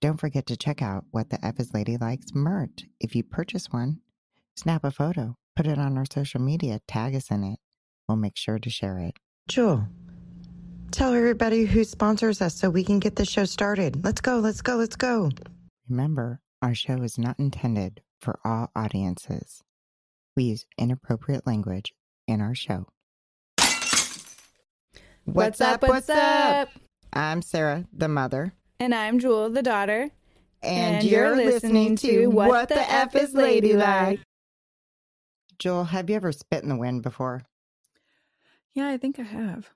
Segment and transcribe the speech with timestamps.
[0.00, 2.86] Don't forget to check out What the F is Ladylike's merch.
[3.00, 4.00] If you purchase one,
[4.56, 7.58] snap a photo, put it on our social media, tag us in it.
[8.08, 9.18] We'll make sure to share it.
[9.46, 9.86] Jewel,
[10.90, 14.02] tell everybody who sponsors us so we can get the show started.
[14.02, 15.30] Let's go, let's go, let's go.
[15.86, 19.62] Remember, our show is not intended for all audiences.
[20.34, 21.92] We use inappropriate language
[22.26, 22.86] in our show.
[25.24, 25.82] What's up?
[25.82, 26.70] What's up?
[27.12, 28.54] I'm Sarah, the mother.
[28.80, 30.08] And I'm Jewel, the daughter.
[30.62, 34.20] And, And you're, you're listening, listening to What, the F is Ladylike.
[35.58, 37.42] Jewel, have you ever spit in the wind before?
[38.74, 39.68] Yeah, I think I have.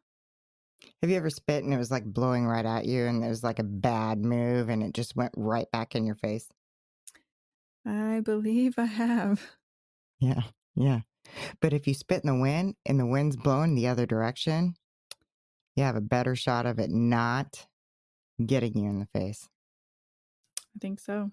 [1.03, 3.45] Have you ever spit and it was like blowing right at you and it was
[3.45, 6.49] like a bad move and it just went right back in your face?
[7.87, 9.43] I believe I have.
[10.19, 10.43] Yeah,
[10.75, 11.01] yeah.
[11.61, 14.77] But if you spit in the wind and the wind's blowing the other direction,
[15.77, 17.67] you have a better shot of it not
[18.45, 19.49] getting you in the face.
[20.59, 21.31] I think so.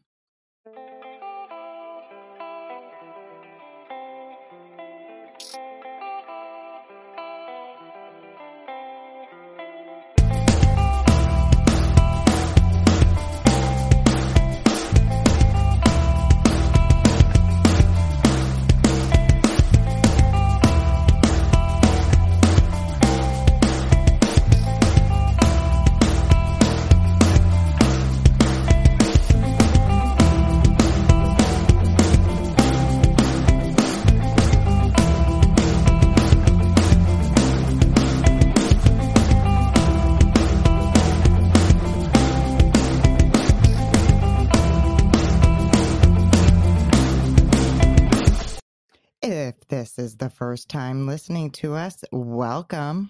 [49.24, 53.08] If this is the first time listening to us, welcome.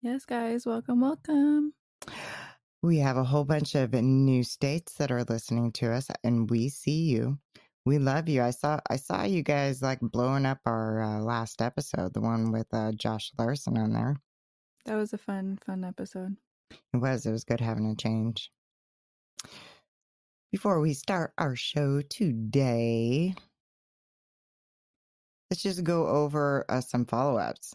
[0.00, 1.74] Yes, guys, welcome, welcome.
[2.82, 6.70] We have a whole bunch of new states that are listening to us and we
[6.70, 7.38] see you.
[7.84, 8.40] We love you.
[8.42, 12.50] I saw I saw you guys like blowing up our uh, last episode, the one
[12.50, 14.16] with uh, Josh Larson on there.
[14.86, 16.36] That was a fun, fun episode.
[16.70, 17.26] It was.
[17.26, 18.50] It was good having a change.
[20.50, 23.34] Before we start our show today,
[25.52, 27.74] let's just go over uh, some follow ups.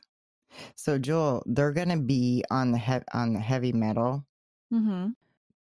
[0.75, 4.25] So, Jewel, they're going to be on the he- on the heavy metal,
[4.73, 5.09] Mm-hmm.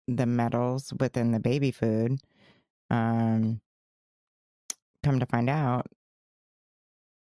[0.08, 2.18] the metals within the baby food.
[2.88, 3.60] Um,
[5.02, 5.88] come to find out,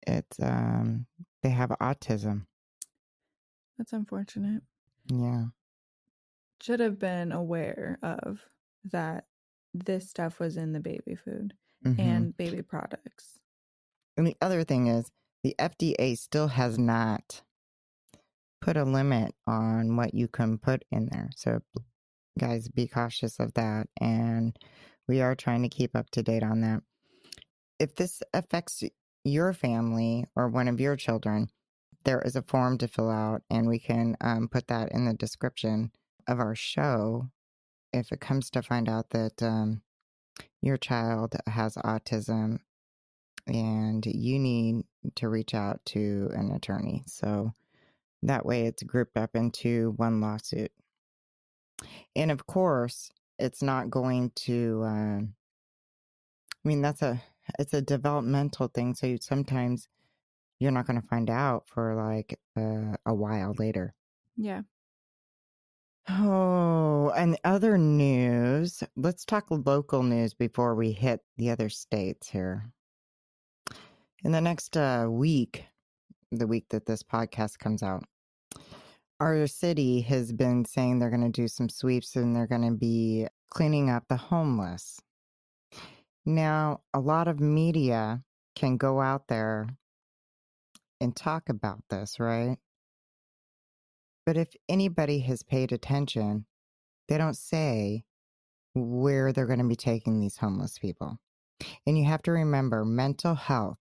[0.07, 1.07] it's um,
[1.43, 2.47] they have autism.
[3.77, 4.63] That's unfortunate.
[5.09, 5.47] Yeah.
[6.63, 8.41] Should have been aware of
[8.93, 9.25] that
[9.75, 11.99] this stuff was in the baby food Mhm.
[11.99, 13.41] and baby products.
[14.17, 15.11] And the other thing is,
[15.43, 17.43] the FDA still has not
[18.61, 21.31] put a limit on what you can put in there.
[21.37, 21.61] So,
[22.39, 23.89] guys, be cautious of that.
[24.01, 24.57] And
[25.07, 26.83] we are trying to keep up to date on that.
[27.79, 28.83] If this affects
[29.25, 31.49] your family or one of your children,
[32.05, 35.15] there is a form to fill out, and we can um, put that in the
[35.15, 35.91] description
[36.29, 37.31] of our show
[37.93, 39.83] if it comes to find out that um,
[40.61, 42.59] your child has autism
[43.47, 44.85] and you need
[45.17, 47.03] to reach out to an attorney.
[47.07, 47.53] So
[48.23, 50.73] that way it's grouped up into one lawsuit.
[52.17, 55.29] And of course, it's not going to, uh, I
[56.65, 57.23] mean, that's a,
[57.59, 58.95] it's a developmental thing.
[58.95, 59.89] So you, sometimes
[60.59, 63.95] you're not going to find out for like uh, a while later.
[64.37, 64.63] Yeah.
[66.09, 68.83] Oh, and other news.
[68.97, 72.71] Let's talk local news before we hit the other states here.
[74.25, 75.67] In the next uh, week,
[76.33, 78.05] the week that this podcast comes out,
[79.21, 82.75] our city has been saying they're going to do some sweeps and they're going to
[82.75, 84.99] be cleaning up the homeless.
[86.25, 88.23] Now, a lot of media
[88.57, 89.69] can go out there
[91.03, 92.57] and talk about this, right?
[94.25, 96.47] But if anybody has paid attention,
[97.09, 98.05] they don't say
[98.73, 101.19] where they're going to be taking these homeless people.
[101.87, 103.77] And you have to remember mental health.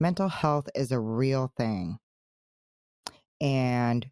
[0.00, 1.98] Mental health is a real thing.
[3.40, 4.06] And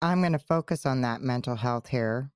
[0.00, 2.30] I'm going to focus on that mental health here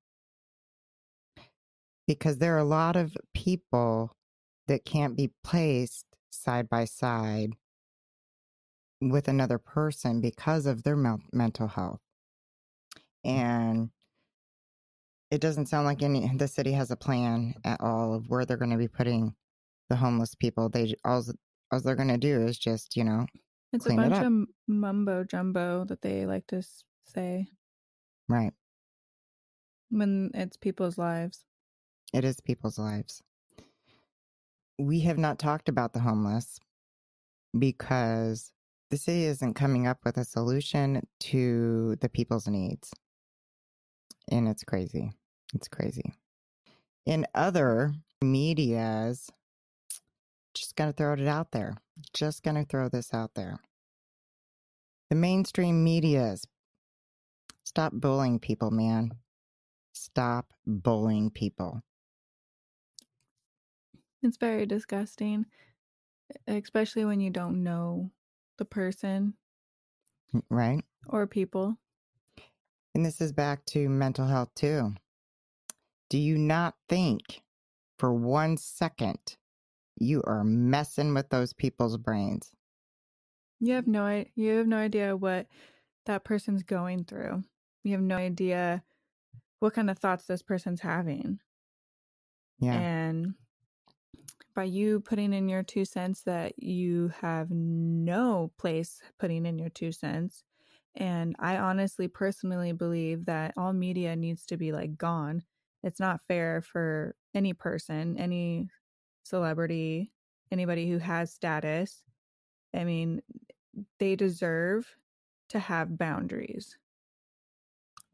[2.06, 4.16] because there are a lot of people
[4.66, 7.52] that can't be placed side by side
[9.00, 12.00] with another person because of their mel- mental health.
[13.25, 13.31] Mm.
[13.31, 13.90] And
[15.31, 18.56] it doesn't sound like any the city has a plan at all of where they're
[18.56, 19.34] going to be putting
[19.88, 20.69] the homeless people.
[20.69, 21.25] They all
[21.70, 23.26] all they're going to do is just you know
[23.72, 24.26] It's a it bunch up.
[24.26, 24.32] of
[24.69, 26.62] mumbo jumbo that they like to
[27.05, 27.49] say
[28.28, 28.52] right
[29.90, 31.44] when it's people's lives.
[32.12, 33.22] It is people's lives.
[34.78, 36.58] We have not talked about the homeless
[37.58, 38.52] because
[38.90, 42.93] the city isn't coming up with a solution to the people's needs.
[44.31, 45.12] And it's crazy.
[45.55, 46.14] It's crazy.
[47.06, 47.93] In other
[48.23, 49.31] medias,
[50.61, 51.77] just going to throw it out there.
[52.12, 53.61] Just going to throw this out there.
[55.09, 56.47] The mainstream medias,
[57.65, 59.11] stop bullying people, man.
[59.95, 61.83] Stop bullying people.
[64.23, 65.47] It's very disgusting,
[66.47, 68.11] especially when you don't know
[68.59, 69.35] the person
[70.51, 70.85] Right?
[71.09, 71.77] or people.
[72.95, 74.95] And this is back to mental health too.
[76.11, 77.43] Do you not think
[77.99, 79.37] for one second
[80.00, 82.50] you are messing with those people's brains?
[83.61, 85.47] You have no you have no idea what
[86.06, 87.44] that person's going through.
[87.85, 88.82] You have no idea
[89.61, 91.41] what kind of thoughts this person's having.
[92.58, 92.75] Yeah.
[92.75, 93.35] And
[94.55, 99.70] by you putting in your two cents that you have no place putting in your
[99.70, 100.44] two cents.
[100.94, 105.44] And I honestly, personally believe that all media needs to be like gone.
[105.82, 108.69] It's not fair for any person, any
[109.25, 110.12] celebrity,
[110.50, 112.05] anybody who has status.
[112.75, 113.22] I mean,
[113.99, 114.96] they deserve
[115.50, 116.78] to have boundaries,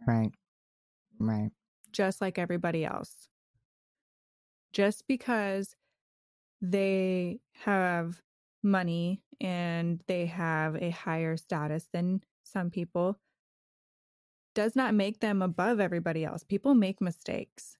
[0.06, 0.32] Right.
[1.18, 1.50] Right.
[1.92, 3.28] just like everybody else.
[4.72, 5.76] Just because
[6.60, 8.22] they have
[8.62, 13.18] money and they have a higher status than some people
[14.54, 16.42] does not make them above everybody else.
[16.42, 17.76] People make mistakes.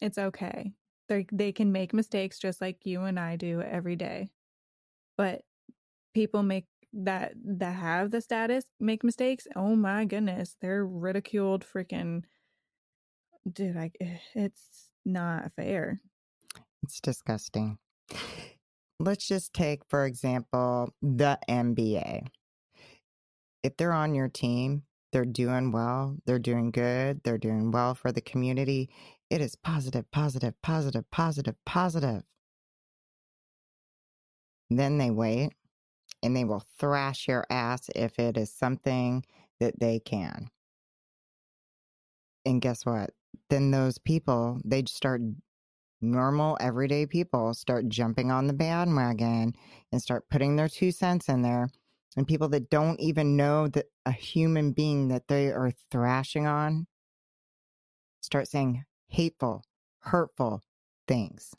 [0.00, 0.74] It's okay.
[1.08, 4.30] They they can make mistakes just like you and I do every day.
[5.16, 5.42] But
[6.14, 9.46] people make that that have the status make mistakes.
[9.56, 12.22] Oh my goodness, they're ridiculed freaking
[13.50, 16.00] dude, I eh, it's not fair.
[16.82, 17.78] It's disgusting.
[19.00, 22.26] Let's just take, for example, the NBA.
[23.62, 24.82] If they're on your team,
[25.12, 28.90] they're doing well, they're doing good, they're doing well for the community.
[29.30, 32.22] It is positive, positive, positive, positive, positive.
[34.70, 35.52] Then they wait
[36.22, 39.24] and they will thrash your ass if it is something
[39.60, 40.48] that they can.
[42.44, 43.10] And guess what?
[43.50, 45.20] Then those people, they start
[46.00, 49.52] normal everyday people start jumping on the bandwagon
[49.90, 51.68] and start putting their two cents in there
[52.16, 56.86] and people that don't even know that a human being that they are thrashing on
[58.20, 59.64] start saying hateful
[60.00, 60.62] hurtful
[61.06, 61.54] things.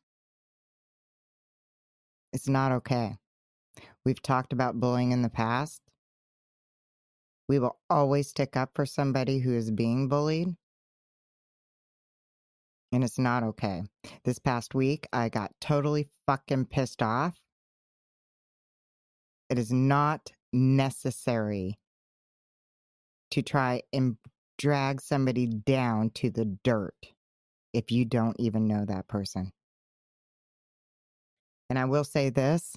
[2.33, 3.17] It's not okay.
[4.05, 5.81] We've talked about bullying in the past.
[7.47, 10.55] We will always stick up for somebody who is being bullied.
[12.91, 13.83] And it's not okay.
[14.23, 17.39] This past week, I got totally fucking pissed off.
[19.49, 21.77] It is not necessary
[23.31, 24.17] to try and
[24.57, 27.13] drag somebody down to the dirt
[27.73, 29.51] if you don't even know that person.
[31.69, 32.75] And I will say this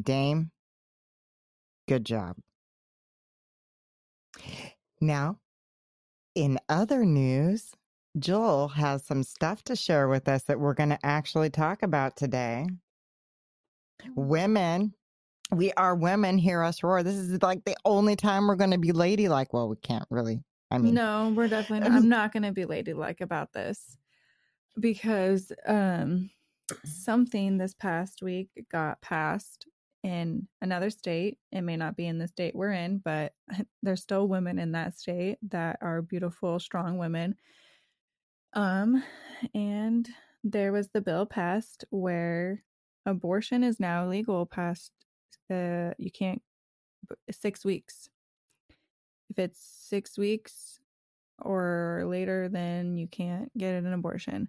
[0.00, 0.50] Dame,
[1.88, 2.36] good job.
[5.00, 5.38] Now,
[6.34, 7.72] in other news,
[8.18, 12.16] Joel has some stuff to share with us that we're going to actually talk about
[12.16, 12.66] today.
[14.14, 14.94] Women,
[15.50, 16.38] we are women.
[16.38, 17.02] Hear us roar.
[17.02, 19.52] This is like the only time we're going to be ladylike.
[19.52, 20.42] Well, we can't really.
[20.70, 21.96] I mean, no, we're definitely not.
[21.96, 23.96] I'm not going to be ladylike about this
[24.78, 26.30] because um
[26.84, 29.66] something this past week got passed
[30.02, 31.38] in another state.
[31.52, 33.32] It may not be in the state we're in, but
[33.82, 37.36] there's still women in that state that are beautiful, strong women.
[38.52, 39.02] Um,
[39.54, 40.08] and
[40.44, 42.62] there was the bill passed where
[43.04, 44.90] abortion is now legal past
[45.50, 46.42] uh you can't
[47.30, 48.08] six weeks.
[49.30, 50.80] If it's six weeks
[51.40, 54.48] or later, then you can't get an abortion.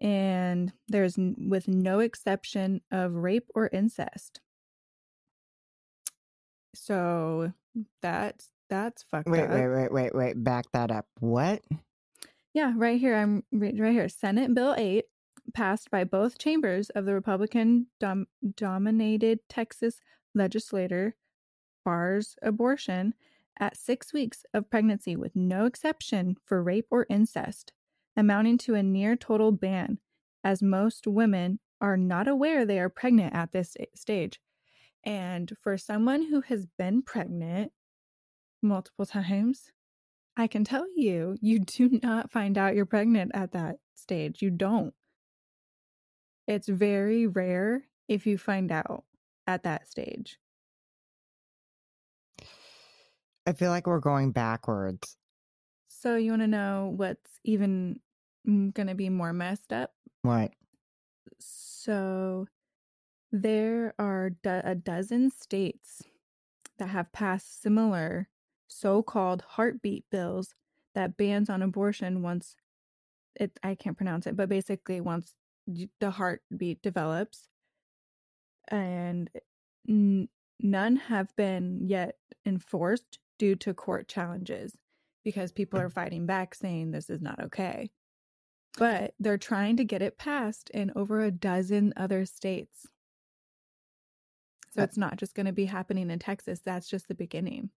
[0.00, 4.40] And there's with no exception of rape or incest.
[6.74, 7.52] So
[8.00, 9.50] that's that's fucked wait, up.
[9.50, 10.44] wait, wait, wait, wait.
[10.44, 11.06] Back that up.
[11.18, 11.62] What?
[12.54, 13.16] Yeah, right here.
[13.16, 14.08] I'm right here.
[14.08, 15.04] Senate Bill 8
[15.52, 20.00] passed by both chambers of the Republican dom- dominated Texas
[20.34, 21.16] legislature
[21.84, 23.14] bars abortion
[23.60, 27.72] at 6 weeks of pregnancy with no exception for rape or incest,
[28.16, 29.98] amounting to a near total ban
[30.42, 34.40] as most women are not aware they are pregnant at this stage.
[35.04, 37.72] And for someone who has been pregnant
[38.62, 39.70] multiple times,
[40.36, 44.42] I can tell you, you do not find out you're pregnant at that stage.
[44.42, 44.94] You don't.
[46.46, 49.04] It's very rare if you find out
[49.46, 50.38] at that stage.
[53.50, 55.16] I feel like we're going backwards.
[55.88, 57.98] So, you want to know what's even
[58.48, 59.92] mm, going to be more messed up?
[60.22, 60.52] What?
[61.40, 62.46] So,
[63.32, 66.02] there are do- a dozen states
[66.78, 68.28] that have passed similar
[68.68, 70.54] so called heartbeat bills
[70.94, 72.54] that bans on abortion once
[73.34, 75.34] it, I can't pronounce it, but basically, once
[75.66, 77.48] the heartbeat develops.
[78.68, 79.28] And
[79.88, 80.28] n-
[80.60, 82.16] none have been yet
[82.46, 84.76] enforced due to court challenges
[85.24, 85.84] because people mm.
[85.84, 87.90] are fighting back saying this is not okay.
[88.78, 92.86] But they're trying to get it passed in over a dozen other states.
[94.72, 96.60] So uh it's not just going to be happening in Texas.
[96.60, 97.70] That's just the beginning.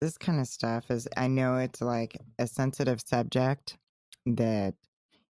[0.00, 3.76] This kind of stuff is, I know it's like a sensitive subject
[4.24, 4.74] that,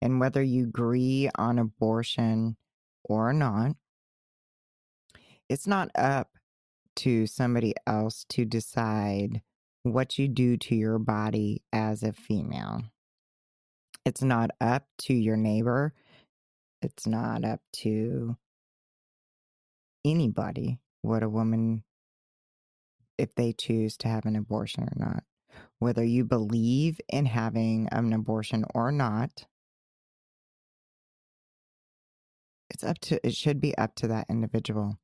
[0.02, 2.56] and whether you agree on abortion
[3.04, 3.76] or not,
[5.50, 6.30] it's not up
[6.98, 9.42] to somebody else to decide
[9.84, 12.84] what you do to your body as a female.
[14.06, 15.94] It's not up to your neighbor.
[16.82, 18.38] It's not up to
[20.06, 21.84] anybody what a woman,
[23.18, 25.24] if they choose to have an abortion or not.
[25.80, 29.46] Whether you believe in having an abortion or not,
[32.76, 34.98] it's up to, it should be up to that individual.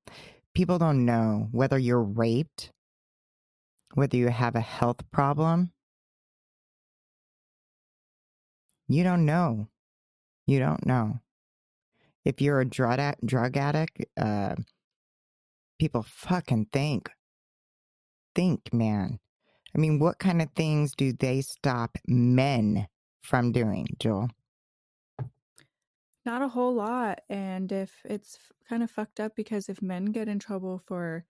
[0.53, 2.71] People don't know whether you're raped,
[3.93, 5.71] whether you have a health problem.
[8.89, 9.69] You don't know.
[10.47, 11.21] You don't know.
[12.25, 14.55] If you're a drug, drug addict, uh,
[15.79, 17.09] people fucking think.
[18.35, 19.19] Think, man.
[19.73, 22.87] I mean, what kind of things do they stop men
[23.21, 24.27] from doing, Jewel?
[26.25, 27.21] Not a whole lot.
[27.29, 28.37] And if it's
[28.69, 31.25] kind of fucked up because if men get in trouble for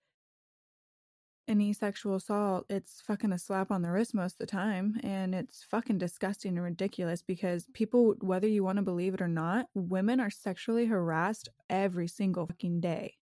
[1.47, 4.99] any sexual assault, it's fucking a slap on the wrist most of the time.
[5.03, 9.27] And it's fucking disgusting and ridiculous because people, whether you want to believe it or
[9.27, 13.15] not, women are sexually harassed every single fucking day.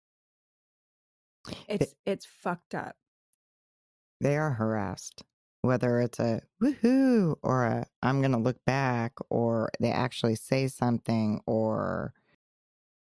[1.68, 2.96] It's it's fucked up.
[4.20, 5.22] They are harassed.
[5.62, 10.68] Whether it's a woohoo or a I'm going to look back or they actually say
[10.68, 12.14] something or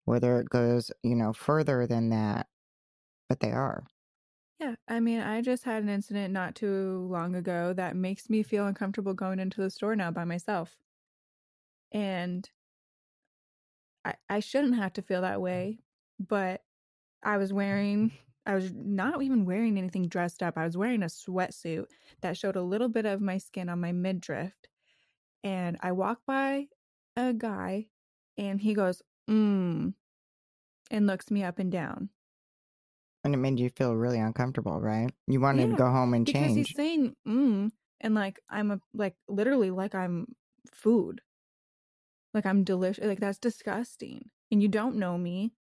[0.05, 2.47] whether it goes, you know, further than that,
[3.29, 3.85] but they are.
[4.59, 8.43] Yeah, I mean, I just had an incident not too long ago that makes me
[8.43, 10.77] feel uncomfortable going into the store now by myself.
[11.93, 12.49] And
[14.05, 15.43] I I shouldn't have to feel that mm.
[15.43, 15.79] way,
[16.19, 16.63] but
[17.23, 18.13] I was wearing mm.
[18.49, 20.59] I was not even wearing anything dressed up.
[20.59, 21.87] I was wearing a sweatsuit
[22.23, 24.55] that showed a little bit of my skin on my midriff.
[25.45, 26.69] And I walk by
[27.17, 27.91] a guy
[28.39, 29.95] and he goes, "Mmm,"
[30.91, 32.11] and looks me up and down.
[33.23, 35.15] And it made you feel really uncomfortable, right?
[35.29, 36.55] You wanted Yeah, to go home and because change.
[36.55, 40.37] he's saying "mm" and like I'm a like literally like I'm
[40.73, 41.21] food.
[42.35, 43.05] Like I'm delicious.
[43.05, 44.31] Like that's disgusting.
[44.51, 45.55] And you don't know me.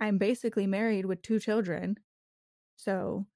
[0.00, 1.98] I'm basically married with two children.
[2.76, 3.26] So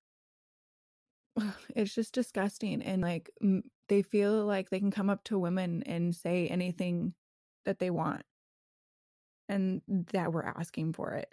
[1.74, 3.30] it's just disgusting and like
[3.88, 7.14] they feel like they can come up to women and say anything
[7.64, 8.22] that they want
[9.48, 9.82] and
[10.12, 11.32] that we're asking for it.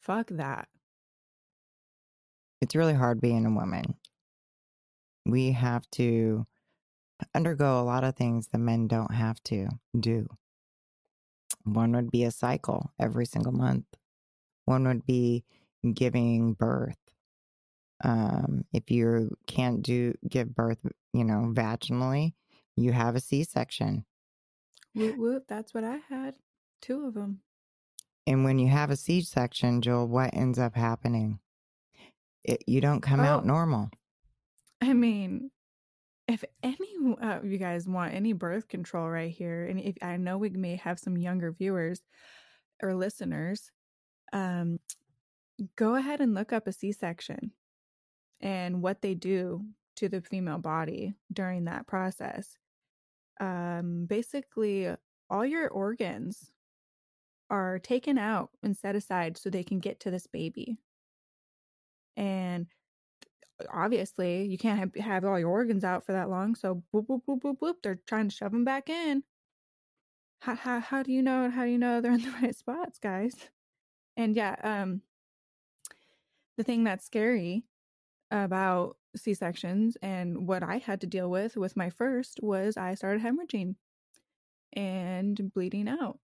[0.00, 0.68] Fuck that.
[2.60, 3.94] It's really hard being a woman.
[5.24, 6.46] We have to
[7.34, 9.68] undergo a lot of things the men don't have to
[9.98, 10.28] do.
[11.66, 13.86] One would be a cycle every single month.
[14.66, 15.44] One would be
[15.94, 16.96] giving birth.
[18.04, 20.78] Um, if you can't do give birth,
[21.12, 22.34] you know, vaginally,
[22.76, 24.04] you have a C-section.
[24.94, 26.34] Whoop whoop, that's what I had.
[26.80, 27.40] Two of them.
[28.28, 31.40] And when you have a C-section, Jewel, what ends up happening?
[32.44, 33.46] It, you don't come out Oh.
[33.46, 33.90] normal.
[34.80, 35.50] I mean,
[36.28, 36.88] if any
[37.22, 40.76] uh, you guys want any birth control right here, and if I know we may
[40.76, 42.00] have some younger viewers
[42.82, 43.70] or listeners,
[44.32, 44.80] um,
[45.76, 47.52] go ahead and look up a C-section
[48.40, 49.64] and what they do
[49.96, 52.58] to the female body during that process.
[53.40, 54.88] Um, basically,
[55.30, 56.50] all your organs
[57.48, 60.78] are taken out and set aside so they can get to this baby.
[62.16, 62.66] And
[63.72, 66.54] obviously, you can't have, have all your organs out for that long.
[66.54, 69.22] So, boop, boop, boop, boop, boop, they're trying to shove them back in.
[70.40, 71.50] How, how, how do you know?
[71.50, 73.34] How do you know they're in the right spots, guys?
[74.16, 75.02] And yeah, um,
[76.56, 77.64] the thing that's scary
[78.30, 83.22] about C-sections and what I had to deal with with my first was I started
[83.22, 83.76] hemorrhaging
[84.72, 86.18] and bleeding out.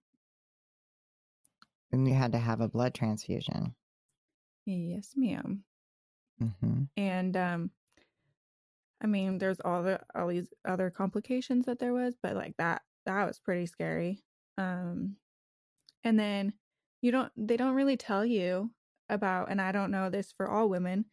[1.91, 3.75] And you had to have a blood transfusion.
[4.65, 5.65] Yes, madam
[6.61, 7.71] hmm And um
[9.03, 12.83] I mean, there's all the all these other complications that there was, but like that
[13.07, 14.23] that was pretty scary.
[14.59, 15.17] Um
[16.05, 16.55] and then
[17.03, 18.73] you don't they don't really tell you
[19.09, 21.07] about and I don't know this for all women,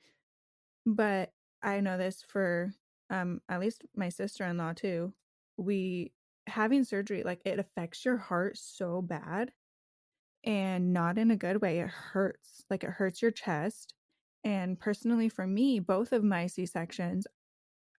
[0.86, 1.33] but
[1.63, 2.74] I know this for
[3.09, 5.13] um at least my sister-in-law too.
[5.57, 6.13] We
[6.48, 9.51] having surgery like it affects your heart so bad
[10.43, 11.79] and not in a good way.
[11.79, 12.65] It hurts.
[12.69, 13.93] Like it hurts your chest.
[14.43, 17.27] And personally for me, both of my C-sections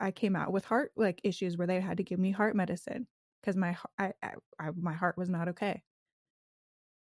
[0.01, 3.07] I came out with heart like issues where they had to give me heart medicine
[3.41, 5.83] because my I, I, I my heart was not okay.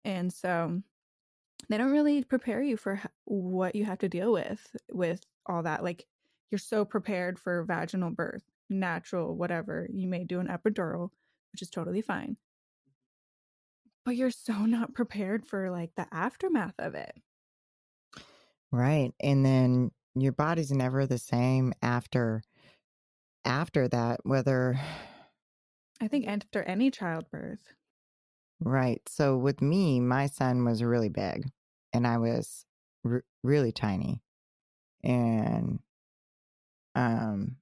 [0.05, 0.81] And so
[1.69, 5.85] they don't really prepare you for what you have to deal with with all that.
[5.85, 6.07] Like
[6.51, 9.87] you're so prepared for vaginal birth, natural, whatever.
[9.93, 11.11] You may do an epidural,
[11.53, 12.31] which is totally fine.
[12.31, 12.93] Mm-hmm.
[14.07, 17.13] But you're so not prepared for like the aftermath of it.
[18.77, 19.15] Right.
[19.21, 22.43] And then your body's never the same after
[23.43, 24.79] after that, whether
[25.99, 27.73] I think after any childbirth.
[28.61, 29.01] Right.
[29.09, 31.49] So with me, my son was really big
[31.95, 32.67] and I was
[33.03, 34.21] r- really tiny.
[35.03, 35.79] And
[36.95, 37.57] um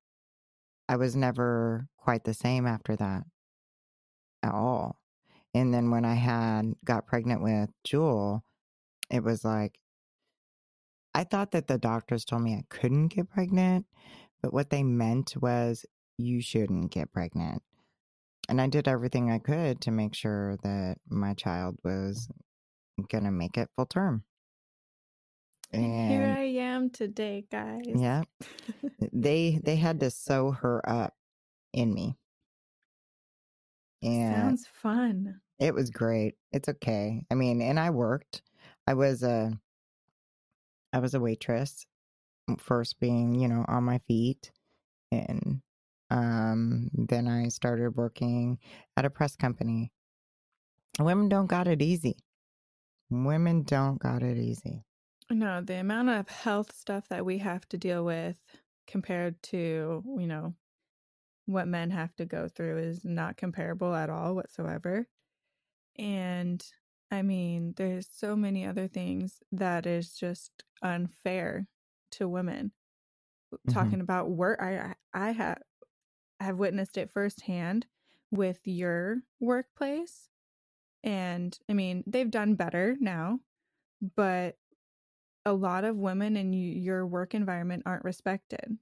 [0.88, 3.22] I was never quite the same after that
[4.42, 4.98] at all.
[5.54, 8.42] And then when I had got pregnant with Jewel,
[9.10, 9.78] it was like
[11.14, 13.86] I thought that the doctors told me I couldn't get pregnant,
[14.42, 15.86] but what they meant was
[16.18, 17.62] you shouldn't get pregnant.
[18.48, 22.28] And I did everything I could to make sure that my child was
[23.10, 24.24] going to make it full term.
[25.72, 27.84] And here I am today, guys.
[27.86, 28.22] Yeah.
[29.12, 31.14] they they had to sew her up
[31.72, 32.16] in me.
[34.02, 35.40] And sounds fun.
[35.58, 36.34] It was great.
[36.52, 37.24] It's okay.
[37.30, 38.42] I mean, and I worked.
[38.86, 39.58] I was a
[40.94, 41.84] I was a waitress
[42.58, 44.52] first being, you know, on my feet
[45.10, 45.60] and
[46.10, 48.58] um then I started working
[48.96, 49.90] at a press company.
[51.00, 52.16] Women don't got it easy.
[53.10, 54.84] Women don't got it easy.
[55.30, 58.36] No, the amount of health stuff that we have to deal with
[58.86, 60.54] compared to, you know,
[61.46, 65.08] what men have to go through is not comparable at all whatsoever.
[65.96, 66.64] And
[67.14, 70.50] I mean, there's so many other things that is just
[70.82, 71.68] unfair
[72.12, 72.72] to women.
[73.54, 73.72] Mm-hmm.
[73.72, 75.58] Talking about work, I I have
[76.40, 77.86] have witnessed it firsthand
[78.32, 80.28] with your workplace,
[81.04, 83.38] and I mean, they've done better now,
[84.16, 84.56] but
[85.46, 88.78] a lot of women in your work environment aren't respected.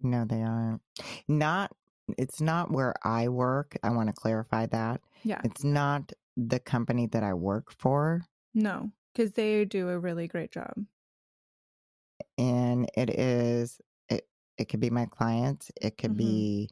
[0.00, 0.80] No, they aren't.
[1.28, 1.72] Not
[2.18, 3.76] it's not where I work.
[3.82, 5.00] I want to clarify that.
[5.22, 5.40] Yeah.
[5.44, 8.22] It's not the company that I work for.
[8.54, 10.74] No, cuz they do a really great job.
[12.38, 16.18] And it is it it could be my clients, it could mm-hmm.
[16.18, 16.70] be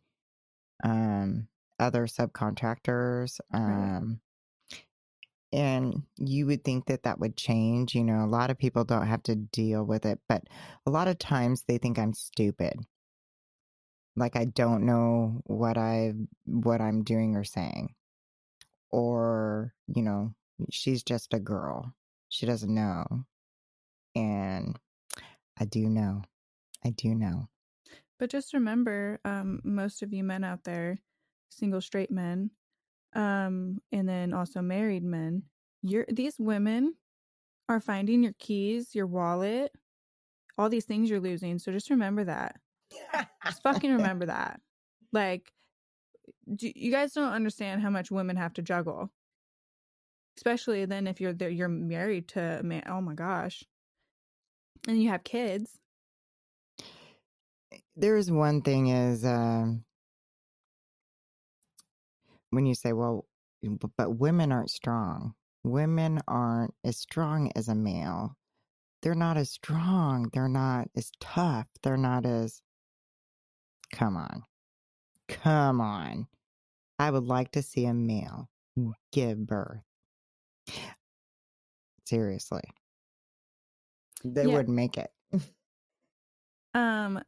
[0.83, 4.21] um other subcontractors um
[5.55, 7.95] and you would think that that would change.
[7.95, 10.43] You know, a lot of people don't have to deal with it, but
[10.85, 12.75] a lot of times they think I'm stupid.
[14.17, 17.95] Like I don't know what I what I'm doing or saying.
[18.91, 20.35] Or, you know,
[20.71, 21.93] she's just a girl.
[22.29, 23.05] She doesn't know.
[24.15, 24.79] And
[25.59, 26.23] I do know.
[26.85, 27.49] I do know.
[28.19, 30.99] But just remember, um, most of you men out there,
[31.51, 32.51] single straight men,
[33.15, 35.43] um, and then also married men.
[35.83, 36.95] You're these women
[37.69, 39.73] are finding your keys, your wallet,
[40.57, 41.59] all these things you're losing.
[41.59, 42.57] So just remember that.
[43.45, 44.61] Just fucking remember that.
[45.13, 45.53] Like,
[46.47, 49.11] you guys don't understand how much women have to juggle,
[50.37, 52.83] especially then if you're you're married to a man.
[52.87, 53.63] Oh my gosh,
[54.89, 55.79] and you have kids.
[57.97, 59.85] There is one thing is um,
[62.51, 63.27] when you say, well,
[63.97, 65.35] but women aren't strong.
[65.63, 68.37] Women aren't as strong as a male.
[69.03, 70.31] They're not as strong.
[70.33, 71.67] They're not as tough.
[71.83, 72.61] They're not as.
[73.95, 74.43] Come on.
[75.29, 76.27] Come on.
[76.99, 78.49] I would like to see a male
[79.13, 79.83] give birth.
[82.05, 82.63] Seriously.
[84.25, 84.53] They yeah.
[84.53, 85.11] wouldn't make it.
[86.75, 87.23] um,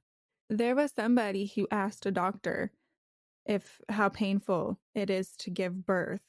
[0.51, 2.73] there was somebody who asked a doctor
[3.45, 6.23] if how painful it is to give birth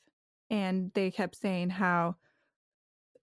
[0.52, 2.16] and they kept saying how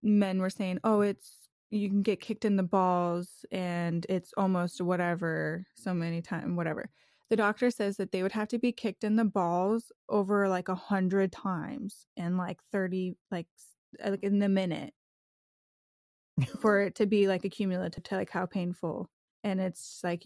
[0.03, 1.38] men were saying oh it's
[1.70, 6.90] you can get kicked in the balls and it's almost whatever so many times whatever
[7.30, 10.68] the doctor says that they would have to be kicked in the balls over like
[10.68, 13.46] a hundred times in like 30 like
[14.04, 14.92] uh, like in the minute.
[16.60, 19.08] For it to be like accumulative to like how painful.
[19.44, 20.24] And it's like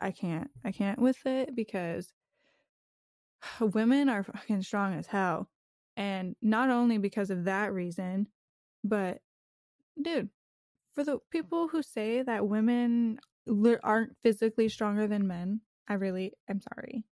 [0.00, 2.12] i can't i can't with it because
[3.60, 5.48] women are fucking strong as hell.
[5.96, 8.28] And not only because of that reason
[8.84, 9.18] but
[10.00, 10.30] dude
[10.94, 13.18] for the people who say that women
[13.82, 17.04] aren't physically stronger than men i really i'm sorry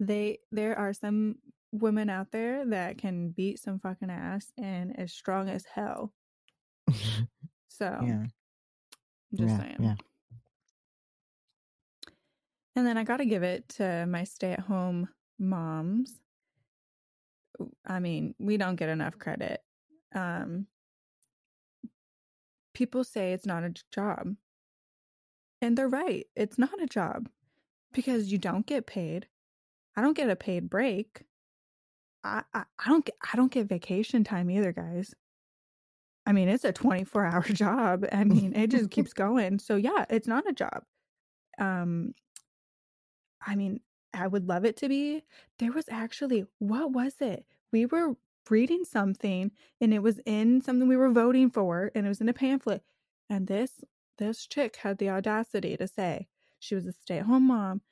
[0.00, 1.36] they there are some
[1.72, 6.12] women out there that can beat some fucking ass and as strong as hell.
[7.68, 8.24] so yeah.
[8.24, 8.30] I'm
[9.34, 9.76] just yeah, saying.
[9.80, 9.94] Yeah.
[12.74, 16.20] And then I got to give it to my stay at home moms.
[17.86, 19.62] I mean, we don't get enough credit.
[20.14, 20.66] Um,
[22.74, 24.34] people say it's not a job.
[25.62, 26.26] And they're right.
[26.36, 27.28] It's not a job
[27.92, 29.26] because you don't get paid.
[29.96, 31.22] I don't get a paid break.
[32.22, 35.14] I, I, I don't get I don't get vacation time either, guys.
[36.26, 38.04] I mean, it's a 24 hour job.
[38.12, 39.58] I mean, it just keeps going.
[39.58, 40.82] So yeah, it's not a job.
[41.58, 42.12] Um
[43.44, 43.80] I mean,
[44.12, 45.22] I would love it to be.
[45.58, 47.46] There was actually what was it?
[47.72, 48.16] We were
[48.50, 52.28] reading something and it was in something we were voting for and it was in
[52.28, 52.82] a pamphlet.
[53.28, 53.72] And this
[54.18, 57.82] this chick had the audacity to say she was a stay-at-home mom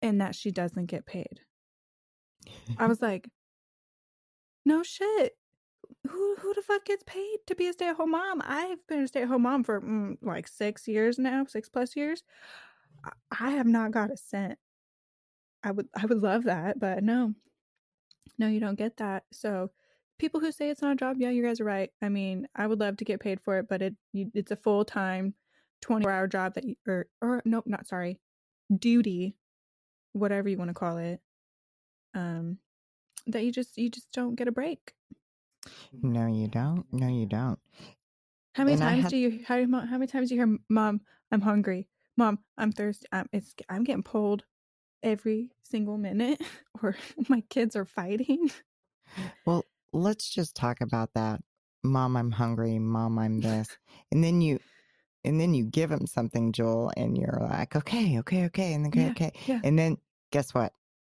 [0.00, 1.40] and that she doesn't get paid.
[2.78, 3.28] I was like,
[4.64, 5.36] no shit.
[6.06, 8.42] Who who the fuck gets paid to be a stay at home mom?
[8.44, 11.96] I've been a stay at home mom for mm, like six years now, six plus
[11.96, 12.22] years.
[13.30, 14.58] I have not got a cent.
[15.62, 17.34] I would I would love that, but no,
[18.38, 19.24] no, you don't get that.
[19.32, 19.70] So
[20.18, 21.90] people who say it's not a job, yeah, you guys are right.
[22.02, 24.56] I mean, I would love to get paid for it, but it you, it's a
[24.56, 25.34] full time,
[25.80, 28.18] twenty four hour job that you, or or nope, not sorry,
[28.76, 29.36] duty,
[30.12, 31.20] whatever you want to call it
[32.14, 32.58] um
[33.26, 34.92] that you just you just don't get a break.
[35.92, 36.86] No you don't.
[36.92, 37.58] No you don't.
[38.54, 39.10] How many and times have...
[39.10, 41.88] do you how, how many times do you hear mom i'm hungry.
[42.16, 43.06] Mom i'm thirsty.
[43.12, 44.44] I'm it's i'm getting pulled
[45.02, 46.40] every single minute
[46.82, 46.96] or
[47.28, 48.50] my kids are fighting.
[49.44, 51.40] Well let's just talk about that
[51.82, 53.76] mom i'm hungry mom i'm this
[54.12, 54.58] and then you
[55.24, 58.92] and then you give them something jewel and you're like okay okay okay and then
[58.92, 59.60] okay yeah, okay yeah.
[59.64, 59.96] and then
[60.32, 60.72] guess what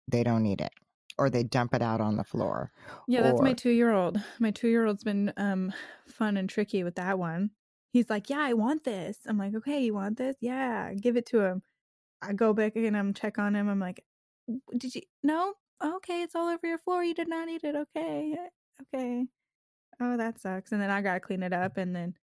[0.08, 0.72] they don't eat it
[1.18, 2.72] or they dump it out on the floor.
[3.08, 4.20] Yeah, that's my two year old.
[4.40, 5.72] My two year old's been um
[6.08, 7.52] fun and tricky with that one.
[7.94, 9.20] He's like, Yeah, I want this.
[9.28, 10.36] I'm like, Okay, you want this?
[10.42, 11.62] Yeah, give it to him.
[12.24, 13.70] I go back and I'm check on him.
[13.70, 14.04] I'm like,
[14.76, 15.54] Did you no?
[15.84, 17.04] Okay, it's all over your floor.
[17.04, 17.76] You did not eat it.
[17.76, 18.36] Okay.
[18.82, 19.26] Okay.
[20.00, 20.72] Oh, that sucks.
[20.72, 21.78] And then I gotta clean it up.
[21.78, 22.16] And then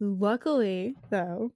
[0.00, 1.52] luckily though,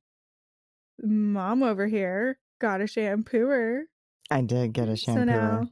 [1.03, 3.83] mom over here got a shampooer
[4.31, 5.15] I did get a shampooer.
[5.15, 5.69] So now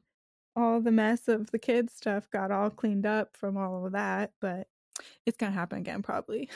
[0.55, 4.33] all the mess of the kids stuff got all cleaned up from all of that,
[4.41, 4.69] but
[5.27, 6.49] it's gonna happen again probably.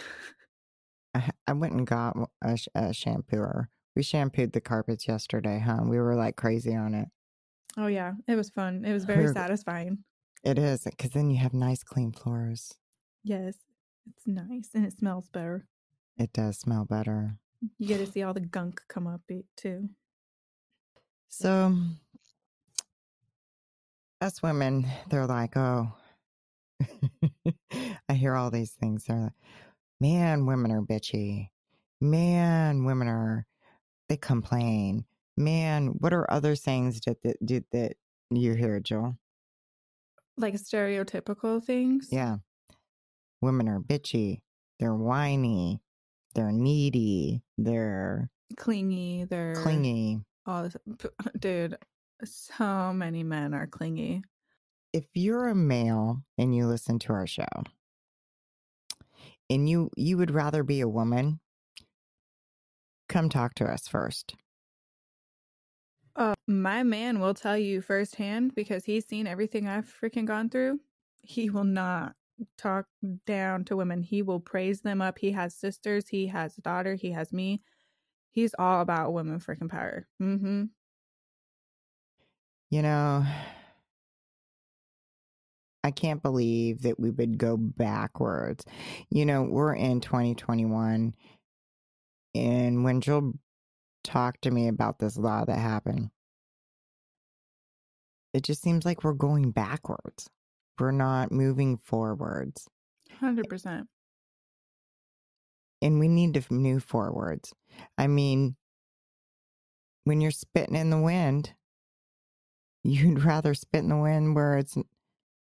[1.14, 3.66] I, I went and got a, a shampooer.
[3.96, 5.80] We shampooed the carpets yesterday, huh?
[5.84, 7.08] We were like crazy on it.
[7.76, 8.84] Oh yeah, it was fun.
[8.84, 9.98] It was very satisfying.
[10.42, 12.74] It is because then you have nice, clean floors.
[13.22, 13.54] Yes,
[14.08, 15.66] it's nice and it smells better.
[16.16, 17.38] It does smell better.
[17.78, 19.20] You get to see all the gunk come up
[19.56, 19.90] too.
[21.28, 21.76] So,
[24.20, 25.92] us women, they're like, oh,
[28.08, 29.04] I hear all these things.
[29.04, 29.32] They're like,
[30.00, 31.50] man, women are bitchy.
[32.00, 33.46] Man, women are,
[34.08, 35.04] they complain.
[35.36, 37.96] Man, what are other sayings that, that, that, that
[38.30, 39.16] you hear, Jewel?
[40.36, 42.08] Like stereotypical things?
[42.10, 42.36] Yeah.
[43.40, 44.40] Women are bitchy.
[44.78, 45.80] They're whiny.
[46.34, 47.42] They're needy.
[47.58, 49.24] They're clingy.
[49.24, 50.76] They're clingy all this,
[51.38, 51.76] dude.
[52.24, 54.22] So many men are clingy.
[54.92, 57.46] If you're a male and you listen to our show,
[59.48, 61.40] and you you would rather be a woman,
[63.08, 64.34] come talk to us first.
[66.16, 70.80] Uh, my man will tell you firsthand because he's seen everything I've freaking gone through.
[71.22, 72.14] He will not
[72.58, 72.86] talk
[73.26, 74.02] down to women.
[74.02, 75.18] He will praise them up.
[75.18, 76.08] He has sisters.
[76.08, 76.94] He has a daughter.
[76.94, 77.62] He has me.
[78.32, 80.06] He's all about women freaking power.
[80.22, 80.64] Mm-hmm.
[82.70, 83.26] You know,
[85.82, 88.64] I can't believe that we would go backwards.
[89.10, 91.14] You know, we're in 2021.
[92.34, 93.32] And when Jewel
[94.04, 96.10] talked to me about this law that happened,
[98.32, 100.28] it just seems like we're going backwards.
[100.78, 102.68] We're not moving forwards.
[103.20, 103.86] 100%.
[105.82, 107.52] And we need to move forwards.
[107.98, 108.56] I mean,
[110.04, 111.54] when you're spitting in the wind,
[112.82, 114.76] you'd rather spit in the wind where it's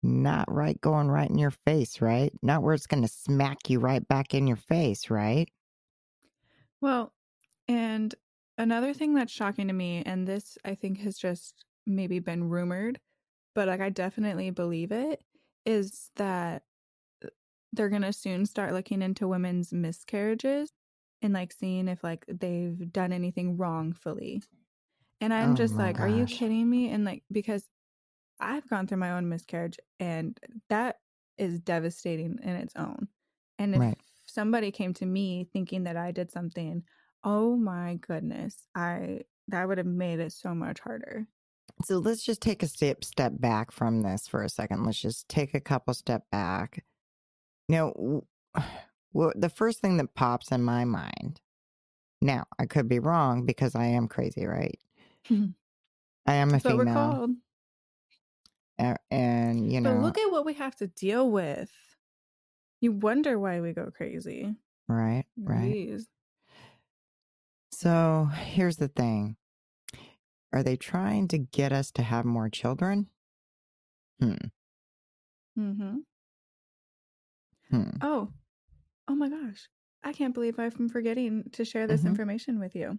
[0.02, 2.32] not right going right in your face, right?
[2.42, 5.48] Not where it's going to smack you right back in your face, right?
[6.80, 7.12] Well,
[7.66, 8.14] and
[8.58, 13.00] another thing that's shocking to me, and this I think has just maybe been rumored,
[13.54, 15.24] but like I definitely believe it,
[15.66, 16.64] is that
[17.24, 17.30] uh,
[17.72, 20.72] they're going to soon start looking into women's miscarriages
[21.22, 24.42] and like seeing if like they've done anything wrongfully.
[25.20, 26.90] And I'm Oh just like, are you kidding me?
[26.90, 27.68] And like, because
[28.40, 31.00] I've gone through my own miscarriage and that
[31.38, 33.08] is devastating in its own.
[33.58, 33.98] And if Right.
[34.26, 36.84] somebody came to me thinking that I did something,
[37.24, 41.26] oh my goodness, I that would have made it so much harder.
[41.84, 44.84] So let's just take a step step back from this for a second.
[44.84, 46.84] Let's just take a couple step back.
[47.68, 47.92] Now,
[49.12, 51.40] well, the first thing that pops in my mind.
[52.20, 54.78] Now, I could be wrong because I am crazy, right?
[55.30, 57.28] I am a That's female,
[59.10, 61.70] and you But know, look at what we have to deal with.
[62.80, 64.54] You wonder why we go crazy.
[64.88, 65.72] right, right.
[65.72, 66.06] Jeez.
[67.80, 69.36] So here's the thing:
[70.52, 73.08] Are they trying to get us to have more children?
[74.20, 74.50] Hmm.
[75.58, 75.98] Mm-hmm.
[77.70, 78.00] Hmm.
[78.00, 78.32] Oh,
[79.08, 79.68] oh my gosh.
[80.04, 82.06] I can't believe I'm forgetting to share this Mhm.
[82.06, 82.98] information with you.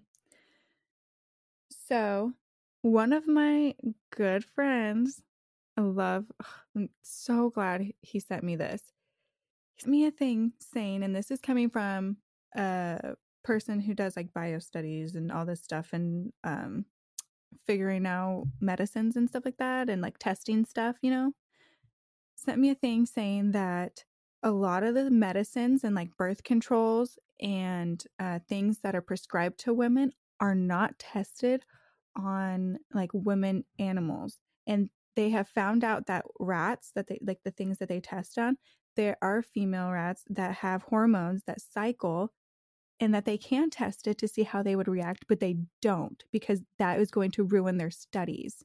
[1.71, 2.33] So,
[2.81, 3.75] one of my
[4.11, 5.21] good friends,
[5.77, 6.31] I love,
[6.75, 8.93] I'm so glad he sent me this.
[9.75, 12.17] He sent me a thing saying, and this is coming from
[12.55, 13.15] a
[13.49, 16.85] person who does like bio studies and all this stuff and um,
[17.65, 21.31] figuring out medicines and stuff like that and like testing stuff, you know,
[22.35, 24.03] sent me a thing saying that
[24.43, 29.57] a lot of the medicines and like birth controls and uh, things that are prescribed
[29.57, 31.65] to women are not tested
[32.15, 34.37] on like women animals.
[34.67, 38.37] And they have found out that rats that they like the things that they test
[38.37, 38.57] on
[38.95, 42.33] there are female rats that have hormones that cycle
[42.99, 46.23] and that they can test it to see how they would react but they don't
[46.31, 48.63] because that is going to ruin their studies.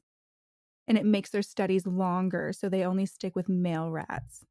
[0.87, 4.45] And it makes their studies longer so they only stick with male rats.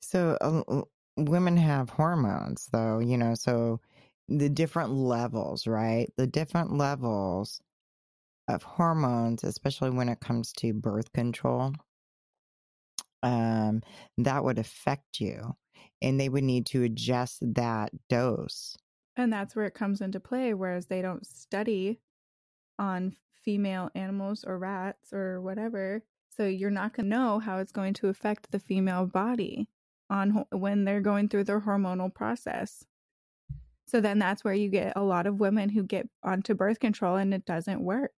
[0.00, 0.82] So uh,
[1.16, 3.80] women have hormones, though, you know, so
[4.28, 6.08] the different levels, right?
[6.16, 7.60] The different levels
[8.48, 11.74] of hormones, especially when it comes to birth control,
[13.22, 13.82] um,
[14.18, 15.56] that would affect you.
[16.02, 18.76] And they would need to adjust that dose.
[19.16, 22.00] And that's where it comes into play, whereas they don't study
[22.78, 26.02] on female animals or rats or whatever.
[26.34, 29.68] So you're not going to know how it's going to affect the female body
[30.08, 32.84] on when they're going through their hormonal process.
[33.86, 37.16] So then that's where you get a lot of women who get onto birth control
[37.16, 38.12] and it doesn't work.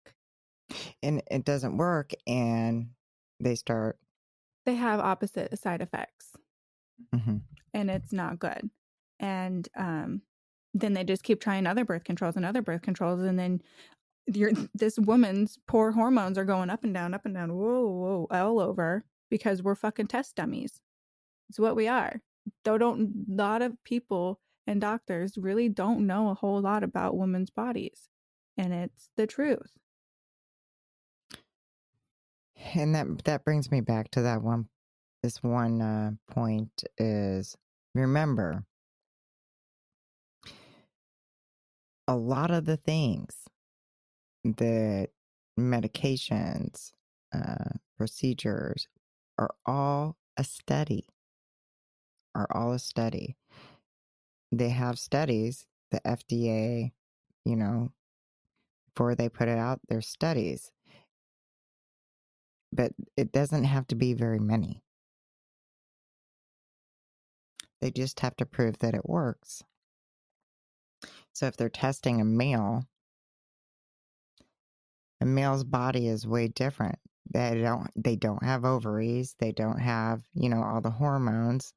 [1.03, 2.13] And it doesn't work.
[2.27, 2.91] And
[3.39, 3.99] they start,
[4.66, 6.37] They have opposite side effects
[7.14, 7.42] mhm.
[7.73, 8.70] and it's not good.
[9.18, 10.23] And um,
[10.75, 13.61] then they just keep trying other birth controls and other birth controls, and then
[14.27, 18.27] you're, this woman's poor hormones are going up and down, up and down, whoa, whoa,
[18.31, 20.81] all over because we're fucking test dummies.
[21.49, 22.20] It's what we are.
[22.64, 27.16] Though don't a lot of people and doctors really don't know a whole lot about
[27.16, 28.09] women's bodies,
[28.57, 29.73] and it's the truth.
[32.75, 34.68] And that, that brings me back to that one,
[35.23, 37.57] this one uh, point is
[37.94, 38.64] remember,
[42.09, 43.37] a lot of the things
[44.44, 45.09] that
[45.59, 46.92] medications,
[47.35, 48.88] uh, procedures
[49.38, 51.07] are all a study,
[52.35, 53.37] are all a study.
[54.53, 56.92] They have studies, the FDA,
[57.44, 57.92] you know,
[58.94, 60.73] before they put it out, there's studies.
[62.73, 64.83] But it doesn't have to be very many.
[67.81, 69.63] They just have to prove that it works.
[71.33, 72.85] So if they're testing a male,
[75.21, 76.99] a male's body is way different.
[77.33, 81.73] They don't they don't have ovaries, they don't have, you know, all the hormones.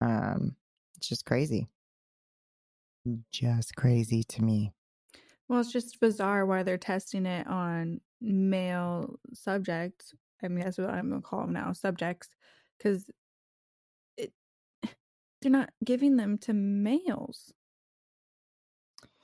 [0.00, 0.56] Um
[0.96, 1.68] it's just crazy.
[3.30, 4.72] Just crazy to me.
[5.48, 10.12] Well, it's just bizarre why they're testing it on male subjects.
[10.42, 12.28] I mean, that's what I'm gonna call them now, subjects,
[12.76, 13.10] because
[14.16, 14.32] it
[15.40, 17.52] they're not giving them to males.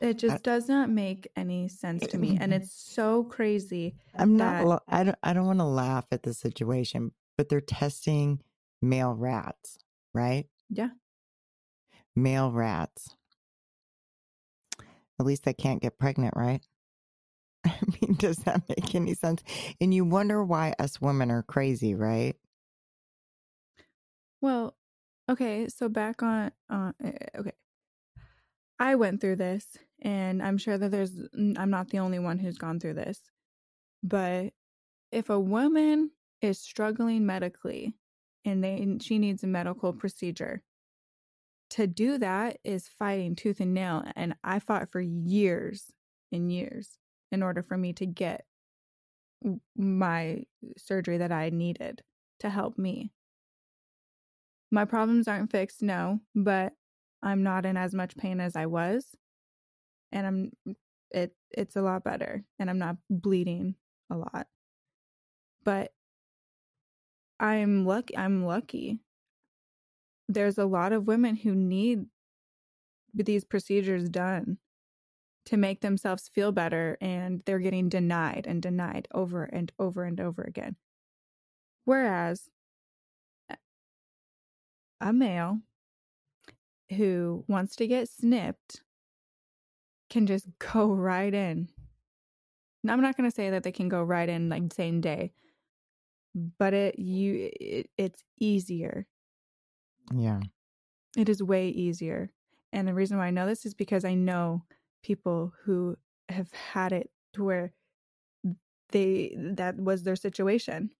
[0.00, 2.62] It just does not make any sense to me, and mm-hmm.
[2.62, 3.94] it's so crazy.
[4.14, 7.48] I'm not that- la- I don't I don't want to laugh at the situation, but
[7.48, 8.40] they're testing
[8.82, 9.78] male rats,
[10.12, 10.46] right?
[10.68, 10.90] Yeah.
[12.16, 13.16] Male rats.
[15.18, 16.61] At least they can't get pregnant, right?
[17.64, 19.42] I mean, does that make any sense?
[19.81, 22.37] And you wonder why us women are crazy, right?
[24.40, 24.77] Well,
[25.31, 26.92] okay, so back on uh
[27.37, 27.53] okay.
[28.79, 32.59] I went through this and I'm sure that there's I'm not the only one who's
[32.59, 33.20] gone through this.
[34.03, 34.53] But
[35.12, 36.11] if a woman
[36.42, 37.94] is struggling medically
[38.44, 40.62] and they she needs a medical procedure,
[41.74, 45.90] to do that is fighting tooth and nail and I fought for years
[46.30, 46.98] and years
[47.32, 48.44] in order for me to get
[49.76, 50.44] my
[50.76, 52.02] surgery that I needed
[52.38, 53.10] to help me.
[54.70, 56.74] My problems aren't fixed, no, but
[57.24, 59.16] I'm not in as much pain as I was.
[60.12, 60.76] And I'm
[61.10, 63.74] it it's a lot better and I'm not bleeding
[64.10, 64.46] a lot.
[65.64, 65.92] But
[67.40, 69.00] I'm lucky I'm lucky.
[70.28, 72.06] There's a lot of women who need
[73.14, 74.58] these procedures done
[75.46, 80.20] to make themselves feel better and they're getting denied and denied over and over and
[80.20, 80.76] over again.
[81.84, 82.48] Whereas
[85.00, 85.60] a male
[86.96, 88.82] who wants to get snipped
[90.08, 91.68] can just go right in.
[92.82, 95.32] Now, I'm not going to say that they can go right in like same day,
[96.58, 99.06] but it you it, it's easier.
[100.12, 100.40] Yeah.
[101.17, 102.31] It is way easier.
[102.73, 104.64] And the reason why I know this is because I know
[105.03, 105.97] people who
[106.29, 107.73] have had it to where
[108.90, 110.90] they that was their situation.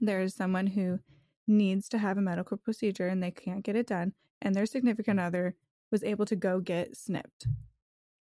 [0.00, 1.00] There is someone who
[1.46, 5.20] needs to have a medical procedure and they can't get it done and their significant
[5.20, 5.54] other
[5.90, 7.46] was able to go get snipped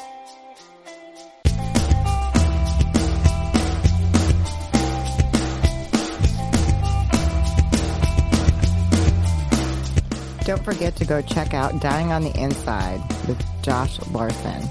[10.45, 14.69] Don't forget to go check out Dying on the Inside with Josh Larson.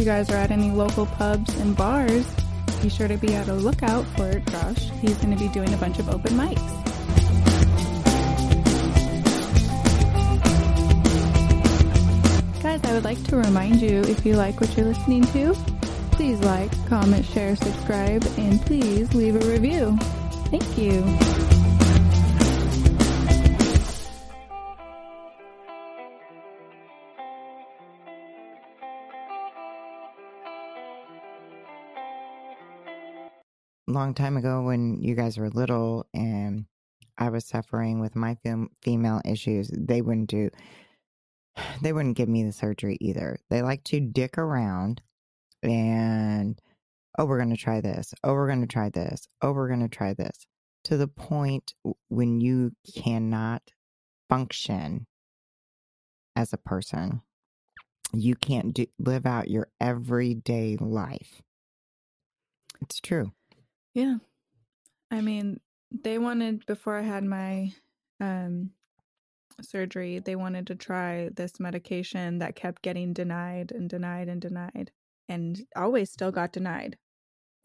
[0.00, 2.26] You guys are at any local pubs and bars,
[2.80, 4.88] be sure to be at a lookout for Josh.
[5.02, 6.56] He's going to be doing a bunch of open mics.
[12.62, 15.52] Guys, I would like to remind you if you like what you're listening to,
[16.12, 19.98] please like, comment, share, subscribe, and please leave a review.
[20.50, 21.39] Thank you.
[33.90, 36.66] Long time ago when you guys were little and
[37.18, 40.50] I was suffering with my fem- female issues, they wouldn't do,
[41.82, 43.38] they wouldn't give me the surgery either.
[43.50, 45.02] They like to dick around
[45.62, 46.60] and,
[47.18, 48.14] oh, we're going to try this.
[48.24, 49.28] Oh, we're going to try this.
[49.42, 50.46] Oh, we're going to try this
[50.84, 51.74] to the point
[52.08, 53.62] when you cannot
[54.28, 55.06] function
[56.36, 57.22] as a person.
[58.12, 61.42] You can't do, live out your everyday life.
[62.80, 63.32] It's true.
[63.94, 64.16] Yeah.
[65.10, 65.60] I mean,
[65.90, 67.72] they wanted before I had my
[68.20, 68.72] um
[69.62, 74.92] surgery, they wanted to try this medication that kept getting denied and denied and denied
[75.28, 76.98] and always still got denied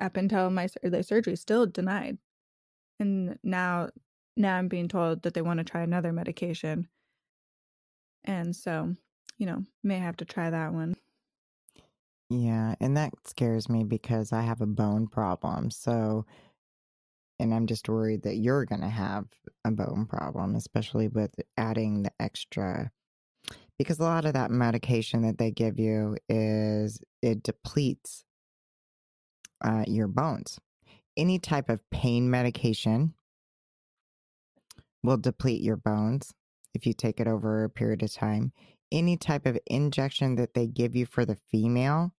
[0.02, 2.18] up until my the surgery still denied.
[3.00, 3.90] And now
[4.38, 6.90] now I'm being told that they want to try another medication.
[8.26, 8.94] And so,
[9.38, 10.96] you know, may have to try that one.
[12.30, 15.70] Yeah, and that scares me because I have a bone problem.
[15.72, 16.26] So
[17.40, 19.26] and I'm just worried that you're going to have
[19.66, 22.92] a bone problem, especially with adding the extra.
[23.78, 28.24] Because a lot of that medication that they give you is it depletes
[29.64, 30.60] uh, your bones.
[31.18, 33.14] Any type of pain medication
[35.04, 36.34] will deplete your bones
[36.74, 38.52] if you take it over a period of time.
[38.96, 42.14] Any type of injection that they give you for the female,